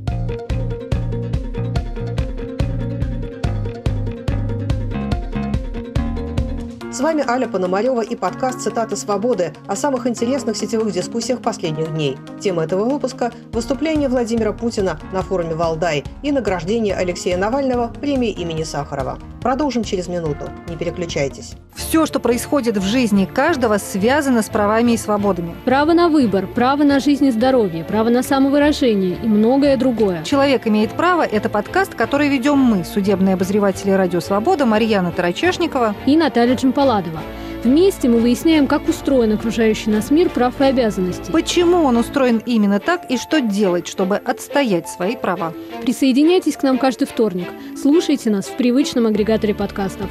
С 6.93 7.01
вами 7.01 7.29
Аля 7.29 7.49
Пономарева 7.49 8.03
и 8.03 8.15
подкаст 8.15 8.61
«Цитаты 8.61 8.95
свободы» 8.95 9.53
о 9.67 9.75
самых 9.75 10.07
интересных 10.07 10.57
сетевых 10.57 10.93
дискуссиях 10.93 11.43
последних 11.43 11.93
дней. 11.93 12.17
Тема 12.41 12.63
этого 12.63 12.85
выпуска– 12.85 13.33
выступление 13.53 14.09
Владимира 14.09 14.53
Путина 14.53 15.01
на 15.13 15.23
форуме 15.23 15.57
«Валдай» 15.57 16.05
и 16.23 16.31
награждение 16.31 16.95
Алексея 16.95 17.37
Навального 17.37 17.93
премией 18.01 18.41
имени 18.41 18.63
Сахарова. 18.63 19.19
Продолжим 19.45 19.85
через 19.85 20.09
минуту. 20.09 20.49
Не 20.71 20.77
переключайтесь. 20.77 21.53
Все, 21.75 22.07
что 22.07 22.19
происходит 22.19 22.79
в 22.79 22.83
жизни 22.83 23.27
каждого, 23.27 23.77
связано 23.77 24.41
с 24.41 24.49
правами 24.49 24.93
и 24.93 24.97
свободами. 24.97 25.55
Право 25.67 25.93
на 25.93 26.09
выбор, 26.09 26.47
право 26.47 26.83
на 26.83 26.99
жизнь 26.99 27.27
и 27.27 27.31
здоровье, 27.31 27.85
право 27.85 28.09
на 28.09 28.23
самовыражение 28.23 29.19
и 29.23 29.29
многое 29.29 29.77
другое. 29.77 30.25
«Человек 30.25 30.67
имеет 30.67 30.93
право»– 30.93 31.27
это 31.31 31.51
подкаст, 31.51 31.95
который 31.95 32.31
ведем 32.31 32.57
мы, 32.57 32.85
судебные 32.85 33.35
обозреватели 33.35 33.91
«Радио 33.91 34.21
Свобода» 34.21 34.65
Марьяна 34.65 35.13
Тарачешникова 35.13 35.95
и 36.07 36.17
Наталья 36.17 36.57
Джампаладова. 36.57 37.21
Вместе 37.65 38.11
мы 38.11 38.19
выясняем, 38.19 38.67
как 38.67 38.87
устроен 38.87 39.33
окружающий 39.33 39.89
нас 39.89 40.11
мир 40.11 40.29
прав 40.29 40.61
и 40.61 40.65
обязанностей. 40.65 41.33
Почему 41.33 41.85
он 41.85 41.97
устроен 41.97 42.43
именно 42.45 42.79
так 42.79 43.11
и 43.11 43.17
что 43.17 43.41
делать, 43.41 43.89
чтобы 43.89 44.17
отстоять 44.17 44.87
свои 44.87 45.17
права. 45.17 45.55
Присоединяйтесь 45.81 46.59
к 46.59 46.63
нам 46.63 46.77
каждый 46.77 47.07
вторник. 47.07 47.49
Слушайте 47.81 48.29
нас 48.29 48.45
в 48.45 48.57
привычном 48.59 49.07
агрегаторе 49.07 49.55
подкастов. 49.55 50.11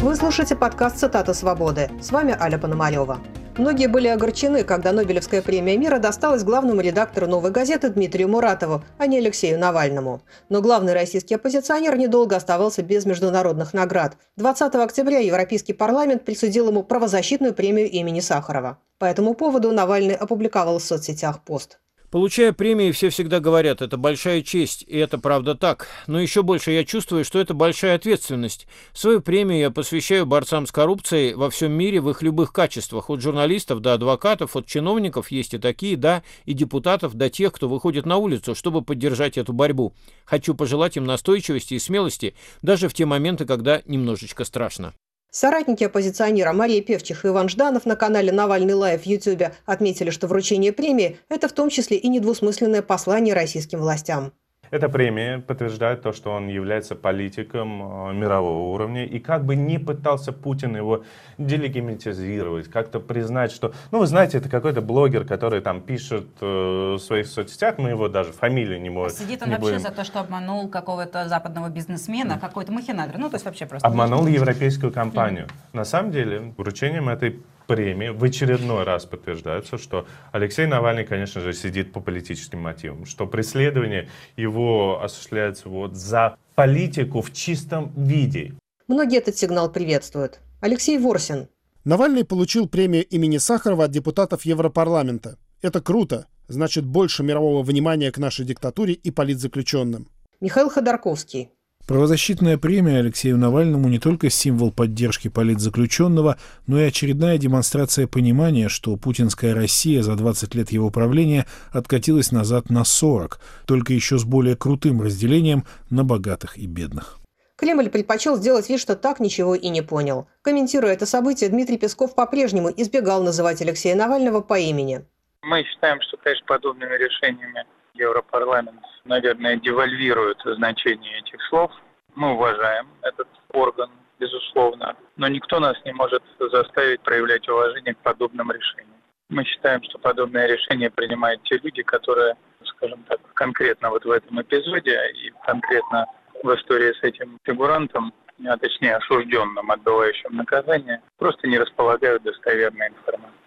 Вы 0.00 0.14
слушаете 0.14 0.54
подкаст 0.54 0.98
«Цитата 0.98 1.34
свободы». 1.34 1.90
С 2.00 2.12
вами 2.12 2.36
Аля 2.40 2.58
Пономарева. 2.58 3.18
Многие 3.58 3.88
были 3.88 4.06
огорчены, 4.06 4.62
когда 4.62 4.92
Нобелевская 4.92 5.42
премия 5.42 5.76
мира 5.76 5.98
досталась 5.98 6.44
главному 6.44 6.80
редактору 6.80 7.26
«Новой 7.26 7.50
газеты» 7.50 7.88
Дмитрию 7.88 8.28
Муратову, 8.28 8.84
а 8.98 9.06
не 9.08 9.18
Алексею 9.18 9.58
Навальному. 9.58 10.22
Но 10.48 10.62
главный 10.62 10.92
российский 10.92 11.34
оппозиционер 11.34 11.96
недолго 11.96 12.36
оставался 12.36 12.84
без 12.84 13.04
международных 13.04 13.74
наград. 13.74 14.16
20 14.36 14.76
октября 14.76 15.18
Европейский 15.18 15.72
парламент 15.72 16.24
присудил 16.24 16.68
ему 16.68 16.84
правозащитную 16.84 17.52
премию 17.52 17.90
имени 17.90 18.20
Сахарова. 18.20 18.78
По 18.98 19.06
этому 19.06 19.34
поводу 19.34 19.72
Навальный 19.72 20.14
опубликовал 20.14 20.78
в 20.78 20.84
соцсетях 20.84 21.42
пост. 21.42 21.80
Получая 22.10 22.54
премии, 22.54 22.90
все 22.90 23.10
всегда 23.10 23.38
говорят, 23.38 23.82
это 23.82 23.98
большая 23.98 24.40
честь, 24.40 24.82
и 24.88 24.96
это 24.96 25.18
правда 25.18 25.54
так. 25.54 25.88
Но 26.06 26.18
еще 26.18 26.42
больше 26.42 26.70
я 26.70 26.86
чувствую, 26.86 27.22
что 27.22 27.38
это 27.38 27.52
большая 27.52 27.96
ответственность. 27.96 28.66
Свою 28.94 29.20
премию 29.20 29.58
я 29.58 29.70
посвящаю 29.70 30.24
борцам 30.24 30.66
с 30.66 30.72
коррупцией 30.72 31.34
во 31.34 31.50
всем 31.50 31.72
мире 31.72 32.00
в 32.00 32.08
их 32.08 32.22
любых 32.22 32.54
качествах. 32.54 33.10
От 33.10 33.20
журналистов 33.20 33.80
до 33.80 33.92
адвокатов, 33.92 34.56
от 34.56 34.64
чиновников 34.64 35.30
есть 35.30 35.52
и 35.52 35.58
такие, 35.58 35.98
да, 35.98 36.22
и 36.46 36.54
депутатов 36.54 37.12
до 37.12 37.28
тех, 37.28 37.52
кто 37.52 37.68
выходит 37.68 38.06
на 38.06 38.16
улицу, 38.16 38.54
чтобы 38.54 38.80
поддержать 38.80 39.36
эту 39.36 39.52
борьбу. 39.52 39.92
Хочу 40.24 40.54
пожелать 40.54 40.96
им 40.96 41.04
настойчивости 41.04 41.74
и 41.74 41.78
смелости, 41.78 42.34
даже 42.62 42.88
в 42.88 42.94
те 42.94 43.04
моменты, 43.04 43.44
когда 43.44 43.82
немножечко 43.84 44.44
страшно. 44.44 44.94
Соратники 45.30 45.84
оппозиционера 45.84 46.54
Мария 46.54 46.80
Певчих 46.82 47.24
и 47.24 47.28
Иван 47.28 47.50
Жданов 47.50 47.84
на 47.84 47.96
канале 47.96 48.32
«Навальный 48.32 48.72
Live» 48.72 49.02
в 49.02 49.06
Ютьюбе 49.06 49.54
отметили, 49.66 50.08
что 50.08 50.26
вручение 50.26 50.72
премии– 50.72 51.18
это 51.28 51.48
в 51.48 51.52
том 51.52 51.68
числе 51.68 51.98
и 51.98 52.08
недвусмысленное 52.08 52.80
послание 52.80 53.34
российским 53.34 53.80
властям. 53.80 54.32
Эта 54.70 54.88
премия 54.88 55.38
подтверждает 55.38 56.02
то, 56.02 56.12
что 56.12 56.30
он 56.30 56.48
является 56.48 56.94
политиком 56.94 58.10
э, 58.10 58.14
мирового 58.14 58.72
уровня. 58.72 59.04
И 59.04 59.18
как 59.18 59.44
бы 59.44 59.56
не 59.56 59.78
пытался 59.78 60.32
Путин 60.32 60.76
его 60.76 61.04
делегимитизировать, 61.38 62.68
как-то 62.68 63.00
признать, 63.00 63.52
что... 63.52 63.72
Ну, 63.90 63.98
вы 64.00 64.06
знаете, 64.06 64.38
это 64.38 64.48
какой-то 64.48 64.80
блогер, 64.80 65.24
который 65.24 65.60
там 65.60 65.80
пишет 65.80 66.26
э, 66.40 66.94
в 66.94 66.98
своих 66.98 67.26
соцсетях, 67.26 67.78
мы 67.78 67.90
его 67.90 68.08
даже 68.08 68.32
фамилию 68.32 68.80
не 68.80 68.90
можем... 68.90 69.16
Сидит 69.16 69.42
он 69.42 69.50
вообще 69.50 69.64
будем... 69.64 69.78
за 69.80 69.90
то, 69.90 70.04
что 70.04 70.20
обманул 70.20 70.68
какого-то 70.68 71.28
западного 71.28 71.68
бизнесмена, 71.68 72.34
mm. 72.34 72.40
какой-то 72.40 72.72
махинатор. 72.72 73.18
Ну, 73.18 73.30
то 73.30 73.36
есть 73.36 73.44
вообще 73.44 73.66
просто... 73.66 73.86
Обманул 73.86 74.26
европейскую 74.26 74.92
компанию. 74.92 75.46
Mm. 75.46 75.50
На 75.72 75.84
самом 75.84 76.10
деле, 76.10 76.52
вручением 76.56 77.08
этой 77.08 77.40
премии 77.68 78.08
в 78.08 78.24
очередной 78.24 78.82
раз 78.82 79.04
подтверждается, 79.04 79.78
что 79.78 80.06
Алексей 80.32 80.66
Навальный, 80.66 81.04
конечно 81.04 81.40
же, 81.40 81.52
сидит 81.52 81.92
по 81.92 82.00
политическим 82.00 82.60
мотивам, 82.60 83.04
что 83.04 83.26
преследование 83.26 84.08
его 84.36 85.00
осуществляется 85.02 85.68
вот 85.68 85.94
за 85.94 86.36
политику 86.56 87.20
в 87.20 87.32
чистом 87.32 87.92
виде. 87.94 88.54
Многие 88.88 89.18
этот 89.18 89.36
сигнал 89.36 89.70
приветствуют. 89.70 90.40
Алексей 90.60 90.98
Ворсин. 90.98 91.48
Навальный 91.84 92.24
получил 92.24 92.68
премию 92.68 93.06
имени 93.06 93.38
Сахарова 93.38 93.84
от 93.84 93.90
депутатов 93.90 94.44
Европарламента. 94.44 95.38
Это 95.62 95.80
круто. 95.80 96.26
Значит, 96.48 96.86
больше 96.86 97.22
мирового 97.22 97.62
внимания 97.62 98.10
к 98.10 98.18
нашей 98.18 98.46
диктатуре 98.46 98.94
и 98.94 99.10
политзаключенным. 99.10 100.08
Михаил 100.40 100.70
Ходорковский. 100.70 101.50
Правозащитная 101.88 102.58
премия 102.58 102.98
Алексею 102.98 103.38
Навальному 103.38 103.88
не 103.88 103.98
только 103.98 104.28
символ 104.28 104.70
поддержки 104.70 105.28
политзаключенного, 105.28 106.36
но 106.66 106.78
и 106.78 106.84
очередная 106.84 107.38
демонстрация 107.38 108.06
понимания, 108.06 108.68
что 108.68 108.94
путинская 108.98 109.54
Россия 109.54 110.02
за 110.02 110.14
20 110.14 110.54
лет 110.54 110.70
его 110.70 110.90
правления 110.90 111.46
откатилась 111.72 112.30
назад 112.30 112.68
на 112.68 112.84
40, 112.84 113.40
только 113.66 113.94
еще 113.94 114.18
с 114.18 114.24
более 114.24 114.54
крутым 114.54 115.00
разделением 115.00 115.64
на 115.88 116.04
богатых 116.04 116.58
и 116.58 116.66
бедных. 116.66 117.20
Кремль 117.56 117.88
предпочел 117.88 118.36
сделать 118.36 118.68
вид, 118.68 118.80
что 118.80 118.94
так 118.94 119.18
ничего 119.18 119.54
и 119.54 119.70
не 119.70 119.80
понял. 119.80 120.28
Комментируя 120.42 120.92
это 120.92 121.06
событие, 121.06 121.48
Дмитрий 121.48 121.78
Песков 121.78 122.14
по-прежнему 122.14 122.68
избегал 122.68 123.22
называть 123.22 123.62
Алексея 123.62 123.96
Навального 123.96 124.42
по 124.42 124.58
имени. 124.58 125.06
Мы 125.40 125.64
считаем, 125.64 126.02
что, 126.02 126.18
конечно, 126.18 126.44
подобными 126.48 126.94
решениями 126.98 127.64
Европарламент, 127.98 128.82
наверное, 129.04 129.56
девальвирует 129.56 130.38
значение 130.44 131.18
этих 131.18 131.42
слов. 131.48 131.72
Мы 132.14 132.32
уважаем 132.32 132.86
этот 133.02 133.28
орган, 133.52 133.90
безусловно, 134.18 134.96
но 135.16 135.28
никто 135.28 135.60
нас 135.60 135.76
не 135.84 135.92
может 135.92 136.22
заставить 136.38 137.00
проявлять 137.02 137.48
уважение 137.48 137.94
к 137.94 137.98
подобным 137.98 138.50
решениям. 138.50 138.96
Мы 139.28 139.44
считаем, 139.44 139.82
что 139.82 139.98
подобное 139.98 140.46
решение 140.46 140.90
принимают 140.90 141.42
те 141.42 141.58
люди, 141.58 141.82
которые, 141.82 142.34
скажем 142.64 143.02
так, 143.04 143.20
конкретно 143.34 143.90
вот 143.90 144.04
в 144.04 144.10
этом 144.10 144.40
эпизоде 144.40 144.98
и 145.14 145.32
конкретно 145.44 146.06
в 146.42 146.54
истории 146.54 146.92
с 146.92 147.02
этим 147.02 147.38
фигурантом, 147.44 148.12
а 148.46 148.56
точнее 148.56 148.96
осужденным, 148.96 149.70
отбывающим 149.70 150.34
наказание, 150.34 151.02
просто 151.18 151.46
не 151.46 151.58
располагают 151.58 152.22
достоверной 152.22 152.88
информацией. 152.88 153.37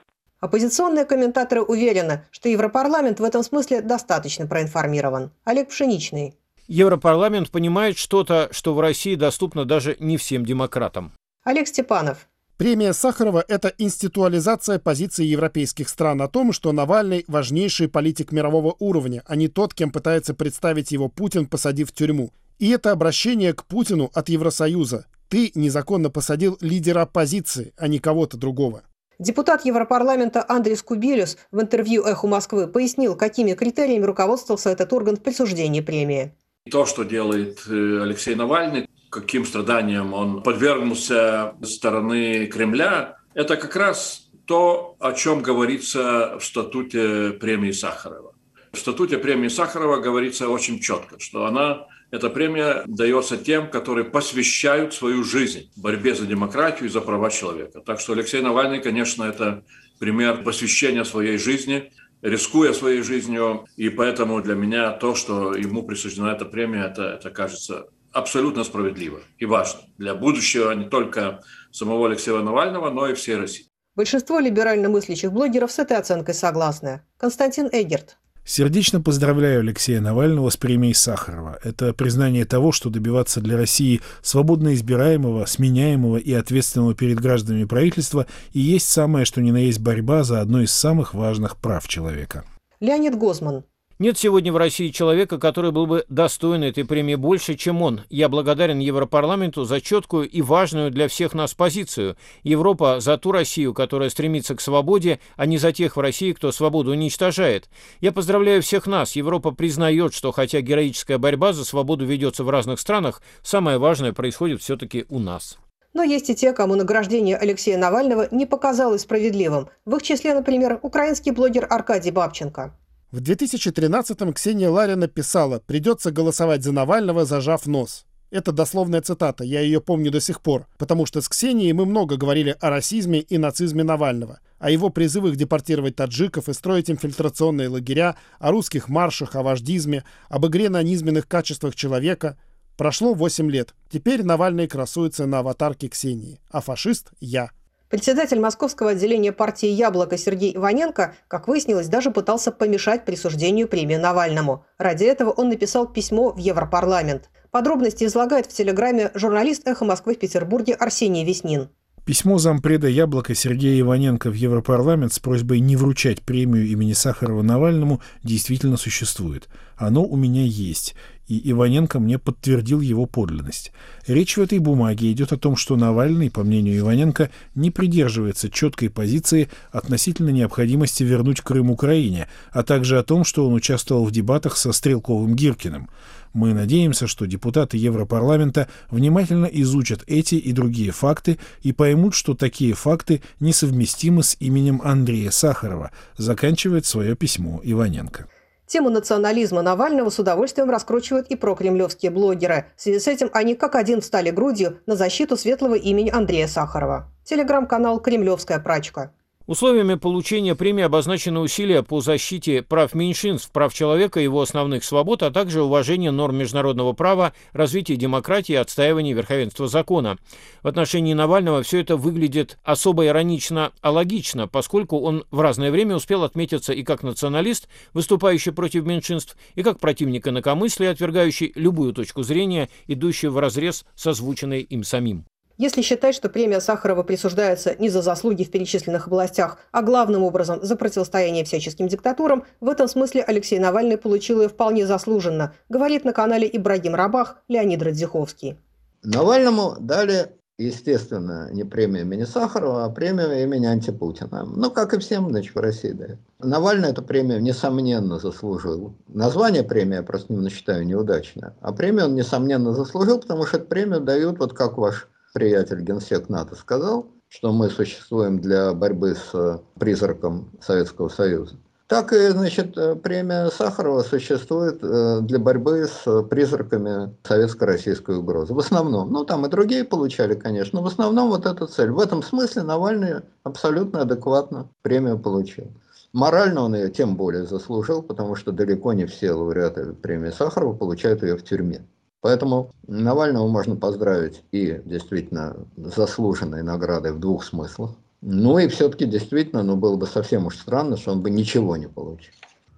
Оппозиционные 0.41 1.05
комментаторы 1.05 1.61
уверены, 1.61 2.25
что 2.31 2.49
Европарламент 2.49 3.19
в 3.19 3.23
этом 3.23 3.43
смысле 3.43 3.81
достаточно 3.83 4.47
проинформирован. 4.47 5.31
Олег 5.43 5.69
Пшеничный. 5.69 6.33
Европарламент 6.67 7.51
понимает 7.51 7.95
что-то, 7.95 8.49
что 8.51 8.73
в 8.73 8.79
России 8.79 9.13
доступно 9.13 9.65
даже 9.65 9.95
не 9.99 10.17
всем 10.17 10.43
демократам. 10.43 11.13
Олег 11.43 11.67
Степанов. 11.67 12.27
Премия 12.57 12.93
Сахарова– 12.93 13.45
это 13.47 13.71
институализация 13.77 14.79
позиции 14.79 15.25
европейских 15.25 15.89
стран 15.89 16.23
о 16.23 16.27
том, 16.27 16.53
что 16.53 16.71
Навальный– 16.71 17.23
важнейший 17.27 17.87
политик 17.87 18.31
мирового 18.31 18.75
уровня, 18.79 19.23
а 19.27 19.35
не 19.35 19.47
тот, 19.47 19.75
кем 19.75 19.91
пытается 19.91 20.33
представить 20.33 20.91
его 20.91 21.07
Путин, 21.07 21.45
посадив 21.45 21.89
в 21.89 21.93
тюрьму. 21.93 22.31
И 22.57 22.69
это 22.69 22.91
обращение 22.91 23.53
к 23.53 23.65
Путину 23.65 24.09
от 24.13 24.29
Евросоюза. 24.29 25.05
Ты 25.29 25.51
незаконно 25.53 26.09
посадил 26.09 26.57
лидера 26.61 27.01
оппозиции, 27.01 27.73
а 27.77 27.87
не 27.87 27.99
кого-то 27.99 28.37
другого. 28.37 28.83
Депутат 29.21 29.65
Европарламента 29.65 30.43
Андрей 30.47 30.75
Скубелюс 30.75 31.37
в 31.51 31.61
интервью 31.61 32.03
«Эху 32.05 32.27
Москвы» 32.27 32.65
пояснил, 32.65 33.15
какими 33.15 33.53
критериями 33.53 34.03
руководствовался 34.03 34.71
этот 34.71 34.91
орган 34.93 35.15
в 35.15 35.21
присуждении 35.21 35.81
премии. 35.81 36.33
То, 36.71 36.87
что 36.87 37.03
делает 37.03 37.59
э, 37.67 38.01
Алексей 38.01 38.33
Навальный, 38.33 38.89
каким 39.11 39.45
страданиям 39.45 40.15
он 40.15 40.41
подвергнулся 40.41 41.53
стороны 41.61 42.47
Кремля, 42.47 43.17
это 43.35 43.57
как 43.57 43.75
раз 43.75 44.27
то, 44.45 44.95
о 44.99 45.13
чем 45.13 45.43
говорится 45.43 46.39
в 46.39 46.43
статуте 46.43 47.29
премии 47.33 47.71
Сахарова. 47.71 48.33
В 48.71 48.79
статуте 48.79 49.19
премии 49.19 49.49
Сахарова 49.49 49.97
говорится 49.97 50.49
очень 50.49 50.79
четко, 50.79 51.19
что 51.19 51.45
она 51.45 51.85
эта 52.11 52.29
премия 52.29 52.83
дается 52.87 53.37
тем, 53.37 53.69
которые 53.69 54.03
посвящают 54.03 54.93
свою 54.93 55.23
жизнь 55.23 55.71
борьбе 55.77 56.13
за 56.13 56.25
демократию 56.25 56.89
и 56.89 56.91
за 56.91 57.01
права 57.01 57.29
человека. 57.31 57.79
Так 57.81 57.99
что 57.99 58.13
Алексей 58.13 58.41
Навальный, 58.41 58.81
конечно, 58.81 59.23
это 59.23 59.63
пример 59.97 60.43
посвящения 60.43 61.05
своей 61.05 61.37
жизни, 61.37 61.91
рискуя 62.21 62.73
своей 62.73 63.01
жизнью. 63.01 63.65
И 63.77 63.89
поэтому 63.89 64.41
для 64.41 64.55
меня 64.55 64.91
то, 64.91 65.15
что 65.15 65.55
ему 65.55 65.83
присуждена 65.83 66.33
эта 66.33 66.45
премия, 66.45 66.85
это, 66.85 67.03
это 67.03 67.29
кажется 67.29 67.87
абсолютно 68.11 68.65
справедливо 68.65 69.21
и 69.37 69.45
важно 69.45 69.81
для 69.97 70.13
будущего 70.13 70.71
не 70.73 70.89
только 70.89 71.41
самого 71.71 72.07
Алексея 72.07 72.39
Навального, 72.39 72.89
но 72.89 73.07
и 73.07 73.13
всей 73.13 73.37
России. 73.37 73.67
Большинство 73.95 74.39
либерально 74.39 74.89
мыслящих 74.89 75.31
блогеров 75.31 75.71
с 75.71 75.79
этой 75.79 75.97
оценкой 75.97 76.33
согласны. 76.33 77.01
Константин 77.17 77.69
Эгерт. 77.71 78.17
Сердечно 78.43 78.99
поздравляю 79.01 79.59
Алексея 79.59 80.01
Навального 80.01 80.49
с 80.49 80.57
премией 80.57 80.93
Сахарова. 80.93 81.59
Это 81.63 81.93
признание 81.93 82.45
того, 82.45 82.71
что 82.71 82.89
добиваться 82.89 83.39
для 83.39 83.55
России 83.55 84.01
свободно 84.21 84.73
избираемого, 84.73 85.45
сменяемого 85.45 86.17
и 86.17 86.33
ответственного 86.33 86.95
перед 86.95 87.19
гражданами 87.19 87.65
правительства 87.65 88.25
и 88.51 88.59
есть 88.59 88.89
самое, 88.89 89.25
что 89.25 89.41
ни 89.41 89.51
на 89.51 89.57
есть 89.57 89.79
борьба 89.79 90.23
за 90.23 90.41
одно 90.41 90.61
из 90.61 90.71
самых 90.71 91.13
важных 91.13 91.57
прав 91.57 91.87
человека. 91.87 92.43
Леонид 92.79 93.15
Гозман. 93.15 93.63
Нет 94.01 94.17
сегодня 94.17 94.51
в 94.51 94.57
России 94.57 94.89
человека, 94.89 95.37
который 95.37 95.71
был 95.71 95.85
бы 95.85 96.05
достоин 96.09 96.63
этой 96.63 96.83
премии 96.83 97.13
больше, 97.13 97.53
чем 97.53 97.83
он. 97.83 98.01
Я 98.09 98.29
благодарен 98.29 98.79
Европарламенту 98.79 99.63
за 99.63 99.79
четкую 99.79 100.27
и 100.27 100.41
важную 100.41 100.89
для 100.89 101.07
всех 101.07 101.35
нас 101.35 101.53
позицию. 101.53 102.17
Европа 102.41 102.99
за 102.99 103.19
ту 103.19 103.31
Россию, 103.31 103.75
которая 103.75 104.09
стремится 104.09 104.55
к 104.55 104.61
свободе, 104.61 105.19
а 105.35 105.45
не 105.45 105.59
за 105.59 105.71
тех 105.71 105.97
в 105.97 105.99
России, 105.99 106.33
кто 106.33 106.51
свободу 106.51 106.89
уничтожает. 106.89 107.69
Я 107.99 108.11
поздравляю 108.11 108.63
всех 108.63 108.87
нас. 108.87 109.15
Европа 109.15 109.51
признает, 109.51 110.15
что 110.15 110.31
хотя 110.31 110.61
героическая 110.61 111.19
борьба 111.19 111.53
за 111.53 111.63
свободу 111.63 112.03
ведется 112.03 112.43
в 112.43 112.49
разных 112.49 112.79
странах, 112.79 113.21
самое 113.43 113.77
важное 113.77 114.13
происходит 114.13 114.63
все-таки 114.63 115.05
у 115.09 115.19
нас. 115.19 115.59
Но 115.93 116.01
есть 116.01 116.27
и 116.31 116.33
те, 116.33 116.53
кому 116.53 116.73
награждение 116.73 117.37
Алексея 117.37 117.77
Навального 117.77 118.27
не 118.31 118.47
показалось 118.47 119.01
справедливым. 119.01 119.69
В 119.85 119.97
их 119.97 120.01
числе, 120.01 120.33
например, 120.33 120.79
украинский 120.81 121.31
блогер 121.31 121.67
Аркадий 121.69 122.09
Бабченко. 122.09 122.73
В 123.11 123.17
2013-м 123.17 124.31
Ксения 124.31 124.69
Ларина 124.69 125.09
писала 125.09 125.59
«Придется 125.59 126.11
голосовать 126.11 126.63
за 126.63 126.71
Навального, 126.71 127.25
зажав 127.25 127.65
нос». 127.65 128.05
Это 128.29 128.53
дословная 128.53 129.01
цитата, 129.01 129.43
я 129.43 129.59
ее 129.59 129.81
помню 129.81 130.11
до 130.11 130.21
сих 130.21 130.39
пор, 130.39 130.65
потому 130.77 131.05
что 131.05 131.19
с 131.19 131.27
Ксенией 131.27 131.73
мы 131.73 131.85
много 131.85 132.15
говорили 132.15 132.55
о 132.61 132.69
расизме 132.69 133.19
и 133.19 133.37
нацизме 133.37 133.83
Навального, 133.83 134.39
о 134.59 134.71
его 134.71 134.89
призывах 134.89 135.35
депортировать 135.35 135.97
таджиков 135.97 136.47
и 136.47 136.53
строить 136.53 136.89
инфильтрационные 136.89 137.67
лагеря, 137.67 138.15
о 138.39 138.51
русских 138.51 138.87
маршах, 138.87 139.35
о 139.35 139.43
вождизме, 139.43 140.05
об 140.29 140.47
игре 140.47 140.69
на 140.69 140.81
низменных 140.81 141.27
качествах 141.27 141.75
человека. 141.75 142.37
Прошло 142.77 143.13
8 143.13 143.51
лет. 143.51 143.75
Теперь 143.89 144.23
Навальный 144.23 144.67
красуется 144.67 145.25
на 145.25 145.39
аватарке 145.39 145.89
Ксении, 145.89 146.39
а 146.49 146.61
фашист– 146.61 147.11
я. 147.19 147.51
Председатель 147.91 148.39
московского 148.39 148.91
отделения 148.91 149.33
партии 149.33 149.67
«Яблоко» 149.67 150.17
Сергей 150.17 150.55
Иваненко, 150.55 151.13
как 151.27 151.49
выяснилось, 151.49 151.89
даже 151.89 152.09
пытался 152.09 152.53
помешать 152.53 153.03
присуждению 153.03 153.67
премии 153.67 153.97
Навальному. 153.97 154.65
Ради 154.77 155.03
этого 155.03 155.31
он 155.31 155.49
написал 155.49 155.87
письмо 155.91 156.31
в 156.31 156.37
Европарламент. 156.37 157.29
Подробности 157.51 158.05
излагает 158.05 158.45
в 158.45 158.53
телеграме 158.53 159.11
журналист 159.13 159.67
«Эхо 159.67 159.83
Москвы» 159.83 160.15
в 160.15 160.19
Петербурге 160.19 160.73
Арсений 160.73 161.25
Веснин. 161.25 161.67
Письмо 162.05 162.37
зампреда 162.37 162.87
«Яблоко» 162.87 163.35
Сергея 163.35 163.81
Иваненко 163.81 164.29
в 164.29 164.35
Европарламент 164.35 165.11
с 165.11 165.19
просьбой 165.19 165.59
не 165.59 165.75
вручать 165.75 166.21
премию 166.21 166.67
имени 166.67 166.93
Сахарова 166.93 167.41
Навальному 167.41 168.01
действительно 168.23 168.77
существует. 168.77 169.49
Оно 169.75 170.05
у 170.05 170.15
меня 170.15 170.43
есть, 170.43 170.95
и 171.31 171.51
Иваненко 171.51 172.01
мне 172.01 172.19
подтвердил 172.19 172.81
его 172.81 173.05
подлинность. 173.05 173.71
Речь 174.05 174.35
в 174.35 174.41
этой 174.41 174.59
бумаге 174.59 175.09
идет 175.13 175.31
о 175.31 175.37
том, 175.37 175.55
что 175.55 175.77
Навальный, 175.77 176.29
по 176.29 176.43
мнению 176.43 176.79
Иваненко, 176.79 177.29
не 177.55 177.71
придерживается 177.71 178.49
четкой 178.49 178.89
позиции 178.89 179.49
относительно 179.71 180.31
необходимости 180.31 181.03
вернуть 181.03 181.39
Крым 181.39 181.71
Украине, 181.71 182.27
а 182.51 182.63
также 182.63 182.99
о 182.99 183.03
том, 183.03 183.23
что 183.23 183.47
он 183.47 183.53
участвовал 183.53 184.03
в 184.03 184.11
дебатах 184.11 184.57
со 184.57 184.73
Стрелковым 184.73 185.33
Гиркиным. 185.33 185.89
Мы 186.33 186.53
надеемся, 186.53 187.07
что 187.07 187.25
депутаты 187.25 187.77
Европарламента 187.77 188.67
внимательно 188.89 189.45
изучат 189.45 190.03
эти 190.07 190.35
и 190.35 190.51
другие 190.51 190.91
факты 190.91 191.39
и 191.61 191.71
поймут, 191.71 192.13
что 192.13 192.33
такие 192.33 192.73
факты 192.73 193.21
несовместимы 193.39 194.23
с 194.23 194.35
именем 194.41 194.81
Андрея 194.83 195.31
Сахарова, 195.31 195.91
заканчивает 196.17 196.85
свое 196.85 197.15
письмо 197.15 197.61
Иваненко. 197.63 198.27
Тему 198.71 198.89
национализма 198.89 199.61
Навального 199.61 200.09
с 200.09 200.17
удовольствием 200.17 200.69
раскручивают 200.69 201.27
и 201.27 201.35
прокремлевские 201.35 202.09
блогеры. 202.09 202.67
В 202.77 202.81
связи 202.81 202.99
с 202.99 203.07
этим 203.09 203.29
они 203.33 203.53
как 203.53 203.75
один 203.75 203.99
встали 203.99 204.29
грудью 204.29 204.79
на 204.85 204.95
защиту 204.95 205.35
светлого 205.35 205.75
имени 205.75 206.09
Андрея 206.09 206.47
Сахарова. 206.47 207.11
Телеграм-канал 207.25 207.99
«Кремлевская 207.99 208.59
прачка». 208.59 209.11
Условиями 209.47 209.95
получения 209.95 210.53
премии 210.53 210.83
обозначены 210.83 211.39
усилия 211.39 211.81
по 211.81 211.99
защите 211.99 212.61
прав 212.61 212.93
меньшинств, 212.93 213.51
прав 213.51 213.73
человека 213.73 214.19
и 214.19 214.23
его 214.23 214.41
основных 214.41 214.83
свобод, 214.83 215.23
а 215.23 215.31
также 215.31 215.63
уважение 215.63 216.11
норм 216.11 216.37
международного 216.37 216.93
права, 216.93 217.33
развитие 217.51 217.97
демократии 217.97 218.53
отстаивание 218.53 219.15
верховенства 219.15 219.67
закона. 219.67 220.17
В 220.61 220.67
отношении 220.67 221.13
Навального 221.13 221.63
все 221.63 221.81
это 221.81 221.97
выглядит 221.97 222.59
особо 222.63 223.07
иронично, 223.07 223.71
а 223.81 223.89
логично, 223.89 224.47
поскольку 224.47 224.99
он 224.99 225.25
в 225.31 225.39
разное 225.39 225.71
время 225.71 225.95
успел 225.95 226.23
отметиться 226.23 226.71
и 226.71 226.83
как 226.83 227.01
националист, 227.01 227.67
выступающий 227.93 228.51
против 228.51 228.85
меньшинств, 228.85 229.35
и 229.55 229.63
как 229.63 229.79
противник 229.79 230.27
инакомыслия, 230.27 230.91
отвергающий 230.91 231.51
любую 231.55 231.93
точку 231.93 232.21
зрения, 232.21 232.69
идущую 232.85 233.31
вразрез 233.31 233.85
с 233.95 234.05
озвученной 234.05 234.61
им 234.61 234.83
самим. 234.83 235.25
Если 235.57 235.81
считать, 235.81 236.15
что 236.15 236.29
премия 236.29 236.59
Сахарова 236.59 237.03
присуждается 237.03 237.75
не 237.77 237.89
за 237.89 238.01
заслуги 238.01 238.43
в 238.43 238.51
перечисленных 238.51 239.07
областях, 239.07 239.57
а 239.71 239.81
главным 239.81 240.23
образом 240.23 240.59
за 240.63 240.75
противостояние 240.75 241.45
всяческим 241.45 241.87
диктатурам, 241.87 242.45
в 242.59 242.69
этом 242.69 242.87
смысле 242.87 243.23
Алексей 243.23 243.59
Навальный 243.59 243.97
получил 243.97 244.41
ее 244.41 244.49
вполне 244.49 244.85
заслуженно, 244.85 245.53
говорит 245.69 246.05
на 246.05 246.13
канале 246.13 246.49
Ибрагим 246.51 246.95
Рабах 246.95 247.37
Леонид 247.47 247.81
Радзиховский. 247.81 248.57
Навальному 249.03 249.77
дали 249.79 250.29
естественно, 250.61 251.49
не 251.51 251.63
премия 251.63 252.01
имени 252.01 252.23
Сахарова, 252.23 252.85
а 252.85 252.89
премия 252.89 253.43
имени 253.43 253.65
антипутина. 253.65 254.45
Ну, 254.45 254.71
как 254.71 254.93
и 254.93 254.99
всем, 254.99 255.29
значит, 255.29 255.55
в 255.55 255.59
России 255.59 255.91
дают. 255.91 256.19
Навальный 256.39 256.89
эту 256.89 257.01
премию, 257.01 257.41
несомненно, 257.41 258.19
заслужил. 258.19 258.93
Название 259.07 259.63
премии 259.63 259.95
я 259.95 260.03
просто 260.03 260.33
не 260.33 260.49
считаю 260.49 260.85
неудачное. 260.85 261.55
А 261.61 261.73
премию 261.73 262.05
он, 262.05 262.15
несомненно, 262.15 262.73
заслужил, 262.73 263.19
потому 263.19 263.45
что 263.45 263.57
эту 263.57 263.67
премию 263.67 264.01
дают, 264.01 264.39
вот 264.39 264.53
как 264.53 264.77
ваш 264.77 265.07
приятель 265.33 265.81
генсек 265.81 266.29
НАТО 266.29 266.55
сказал, 266.55 267.07
что 267.27 267.51
мы 267.51 267.69
существуем 267.69 268.39
для 268.39 268.73
борьбы 268.73 269.15
с 269.15 269.61
призраком 269.79 270.51
Советского 270.61 271.09
Союза. 271.09 271.55
Так 271.91 272.13
и, 272.13 272.29
значит, 272.29 272.77
э, 272.77 272.95
премия 272.95 273.49
Сахарова 273.49 274.01
существует 274.03 274.79
э, 274.81 275.19
для 275.23 275.39
борьбы 275.39 275.89
с 275.89 276.23
призраками 276.23 277.13
советско-российской 277.23 278.15
угрозы. 278.15 278.53
В 278.53 278.59
основном. 278.59 279.11
Ну, 279.11 279.25
там 279.25 279.45
и 279.45 279.49
другие 279.49 279.83
получали, 279.83 280.35
конечно, 280.35 280.79
но 280.79 280.85
в 280.85 280.87
основном 280.87 281.27
вот 281.27 281.45
эта 281.45 281.67
цель. 281.67 281.91
В 281.91 281.99
этом 281.99 282.23
смысле 282.23 282.61
Навальный 282.61 283.23
абсолютно 283.43 284.03
адекватно 284.03 284.69
премию 284.83 285.19
получил. 285.19 285.67
Морально 286.13 286.61
он 286.61 286.75
ее 286.75 286.89
тем 286.89 287.17
более 287.17 287.45
заслужил, 287.45 288.01
потому 288.01 288.35
что 288.35 288.53
далеко 288.53 288.93
не 288.93 289.05
все 289.05 289.33
лауреаты 289.33 289.91
премии 289.91 290.29
Сахарова 290.29 290.73
получают 290.73 291.23
ее 291.23 291.35
в 291.35 291.43
тюрьме. 291.43 291.81
Поэтому 292.21 292.71
Навального 292.87 293.47
можно 293.47 293.75
поздравить 293.75 294.43
и 294.51 294.79
действительно 294.85 295.55
заслуженной 295.75 296.61
наградой 296.61 297.13
в 297.13 297.19
двух 297.19 297.43
смыслах. 297.43 297.91
Ну 298.21 298.59
и 298.59 298.67
все-таки 298.67 299.05
действительно, 299.05 299.63
ну 299.63 299.75
было 299.75 299.95
бы 299.95 300.05
совсем 300.05 300.45
уж 300.45 300.57
странно, 300.57 300.97
что 300.97 301.11
он 301.11 301.21
бы 301.21 301.31
ничего 301.31 301.75
не 301.77 301.87
получил. 301.87 302.33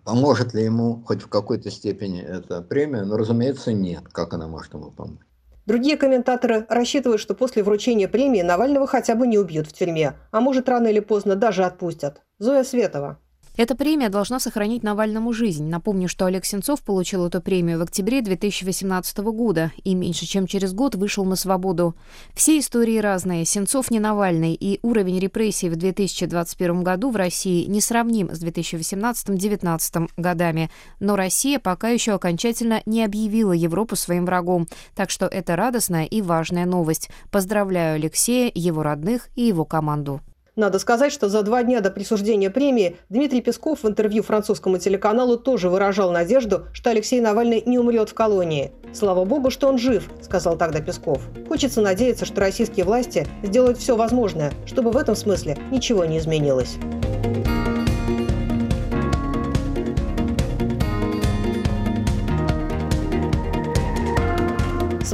Поможет 0.06 0.54
ли 0.54 0.64
ему 0.64 1.04
хоть 1.06 1.22
в 1.22 1.28
какой-то 1.28 1.70
степени 1.72 2.22
эта 2.22 2.62
премия? 2.62 3.04
Ну, 3.04 3.18
разумеется, 3.18 3.72
нет. 3.74 4.04
Как 4.12 4.34
она 4.34 4.48
может 4.48 4.74
ему 4.74 4.92
помочь? 4.92 5.20
Другие 5.66 5.96
комментаторы 5.96 6.66
рассчитывают, 6.68 7.22
что 7.22 7.36
после 7.36 7.64
вручения 7.64 8.10
премии 8.10 8.42
Навального 8.42 8.86
хотя 8.86 9.16
бы 9.16 9.28
не 9.28 9.38
убьют 9.38 9.68
в 9.68 9.74
тюрьме, 9.74 10.16
а 10.32 10.42
может 10.42 10.68
рано 10.68 10.88
или 10.88 11.00
поздно 11.00 11.36
даже 11.36 11.64
отпустят. 11.64 12.22
Зоя 12.38 12.66
Светова. 12.66 13.18
Эта 13.56 13.76
премия 13.76 14.10
должна 14.10 14.40
сохранить 14.40 14.82
Навальному 14.82 15.32
жизнь. 15.32 15.68
Напомню, 15.68 16.10
что 16.10 16.26
Олег 16.26 16.44
Сенцов 16.44 16.82
получил 16.82 17.28
эту 17.28 17.40
премию 17.40 17.78
в 17.78 17.84
октябре 17.84 18.24
2018 18.24 19.20
года 19.20 19.72
и 19.84 19.94
меньше 19.94 20.26
чем 20.26 20.48
через 20.48 20.74
год 20.74 20.96
вышел 20.96 21.24
на 21.24 21.36
свободу. 21.36 21.96
Все 22.34 22.58
истории 22.58 22.98
разные. 22.98 23.46
Сенцов 23.46 23.92
не 23.92 24.00
Навальный, 24.00 24.56
и 24.56 24.80
уровень 24.82 25.20
репрессий 25.20 25.70
в 25.70 25.76
2021 25.76 26.84
году 26.84 27.12
в 27.12 27.16
России 27.16 27.66
не 27.66 27.80
сравним 27.80 28.34
с 28.34 28.44
2018-2019 28.44 30.10
годами. 30.18 30.72
Но 31.00 31.16
Россия 31.16 31.60
пока 31.60 31.90
еще 31.90 32.14
окончательно 32.14 32.82
не 32.88 33.06
объявила 33.06 33.52
Европу 33.52 33.96
своим 33.96 34.26
врагом. 34.26 34.68
Так 34.96 35.12
что 35.12 35.28
это 35.28 35.56
радостная 35.56 36.06
и 36.06 36.24
важная 36.24 36.66
новость. 36.66 37.12
Поздравляю 37.30 37.98
Алексея, 37.98 38.52
его 38.56 38.82
родных 38.82 39.30
и 39.36 39.44
его 39.44 39.64
команду. 39.64 40.22
Надо 40.56 40.78
сказать, 40.78 41.12
что 41.12 41.30
за 41.30 41.42
два 41.42 41.64
дня 41.64 41.82
до 41.82 41.90
присуждения 41.90 42.52
премии 42.52 42.98
Дмитрий 43.10 43.42
Песков 43.42 43.82
в 43.82 43.88
интервью 43.88 44.22
французскому 44.22 44.78
телеканалу 44.78 45.38
тоже 45.38 45.68
выражал 45.68 46.12
надежду, 46.12 46.68
что 46.74 46.92
Алексей 46.92 47.20
Навальный 47.22 47.64
не 47.66 47.80
умрет 47.80 48.10
в 48.10 48.14
колонии. 48.14 48.72
«Слава 48.94 49.26
богу, 49.26 49.50
что 49.50 49.68
он 49.68 49.80
жив»,– 49.80 50.12
сказал 50.22 50.56
тогда 50.56 50.80
Песков. 50.80 51.24
Хочется 51.48 51.82
надеяться, 51.82 52.26
что 52.26 52.42
российские 52.42 52.86
власти 52.86 53.26
сделают 53.42 53.80
все 53.80 53.96
возможное, 53.96 54.54
чтобы 54.68 54.92
в 54.92 54.98
этом 54.98 55.16
смысле 55.16 55.58
ничего 55.72 56.06
не 56.06 56.20
изменилось. 56.20 56.78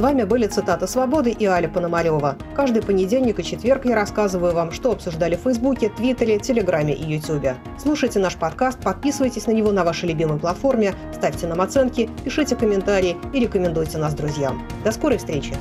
Вами 0.00 0.24
были 0.24 0.46
цитаты 0.46 0.86
«Свободы» 0.86 1.30
и 1.30 1.44
Аля 1.46 1.68
Пономарева. 1.68 2.36
Каждый 2.54 2.82
понедельник 2.82 3.38
и 3.38 3.44
четверг 3.44 3.84
я 3.84 3.94
рассказываю 3.94 4.54
вам, 4.54 4.72
что 4.72 4.92
обсуждали 4.92 5.36
в 5.36 5.40
Фейсбуке, 5.40 5.90
Твиттере, 5.90 6.38
Телеграме 6.38 6.94
и 6.94 7.04
Ютубе. 7.04 7.56
Слушайте 7.78 8.18
наш 8.18 8.36
подкаст, 8.36 8.80
подписывайтесь 8.80 9.46
на 9.46 9.52
него 9.52 9.72
на 9.72 9.84
вашей 9.84 10.08
любимой 10.08 10.38
платформе, 10.38 10.94
ставьте 11.14 11.46
нам 11.46 11.60
оценки, 11.60 12.08
пишите 12.24 12.56
комментарии 12.56 13.16
и 13.32 13.40
рекомендуйте 13.40 13.98
нас 13.98 14.14
друзьям. 14.14 14.62
До 14.84 14.92
скорой 14.92 15.18
встречи! 15.18 15.54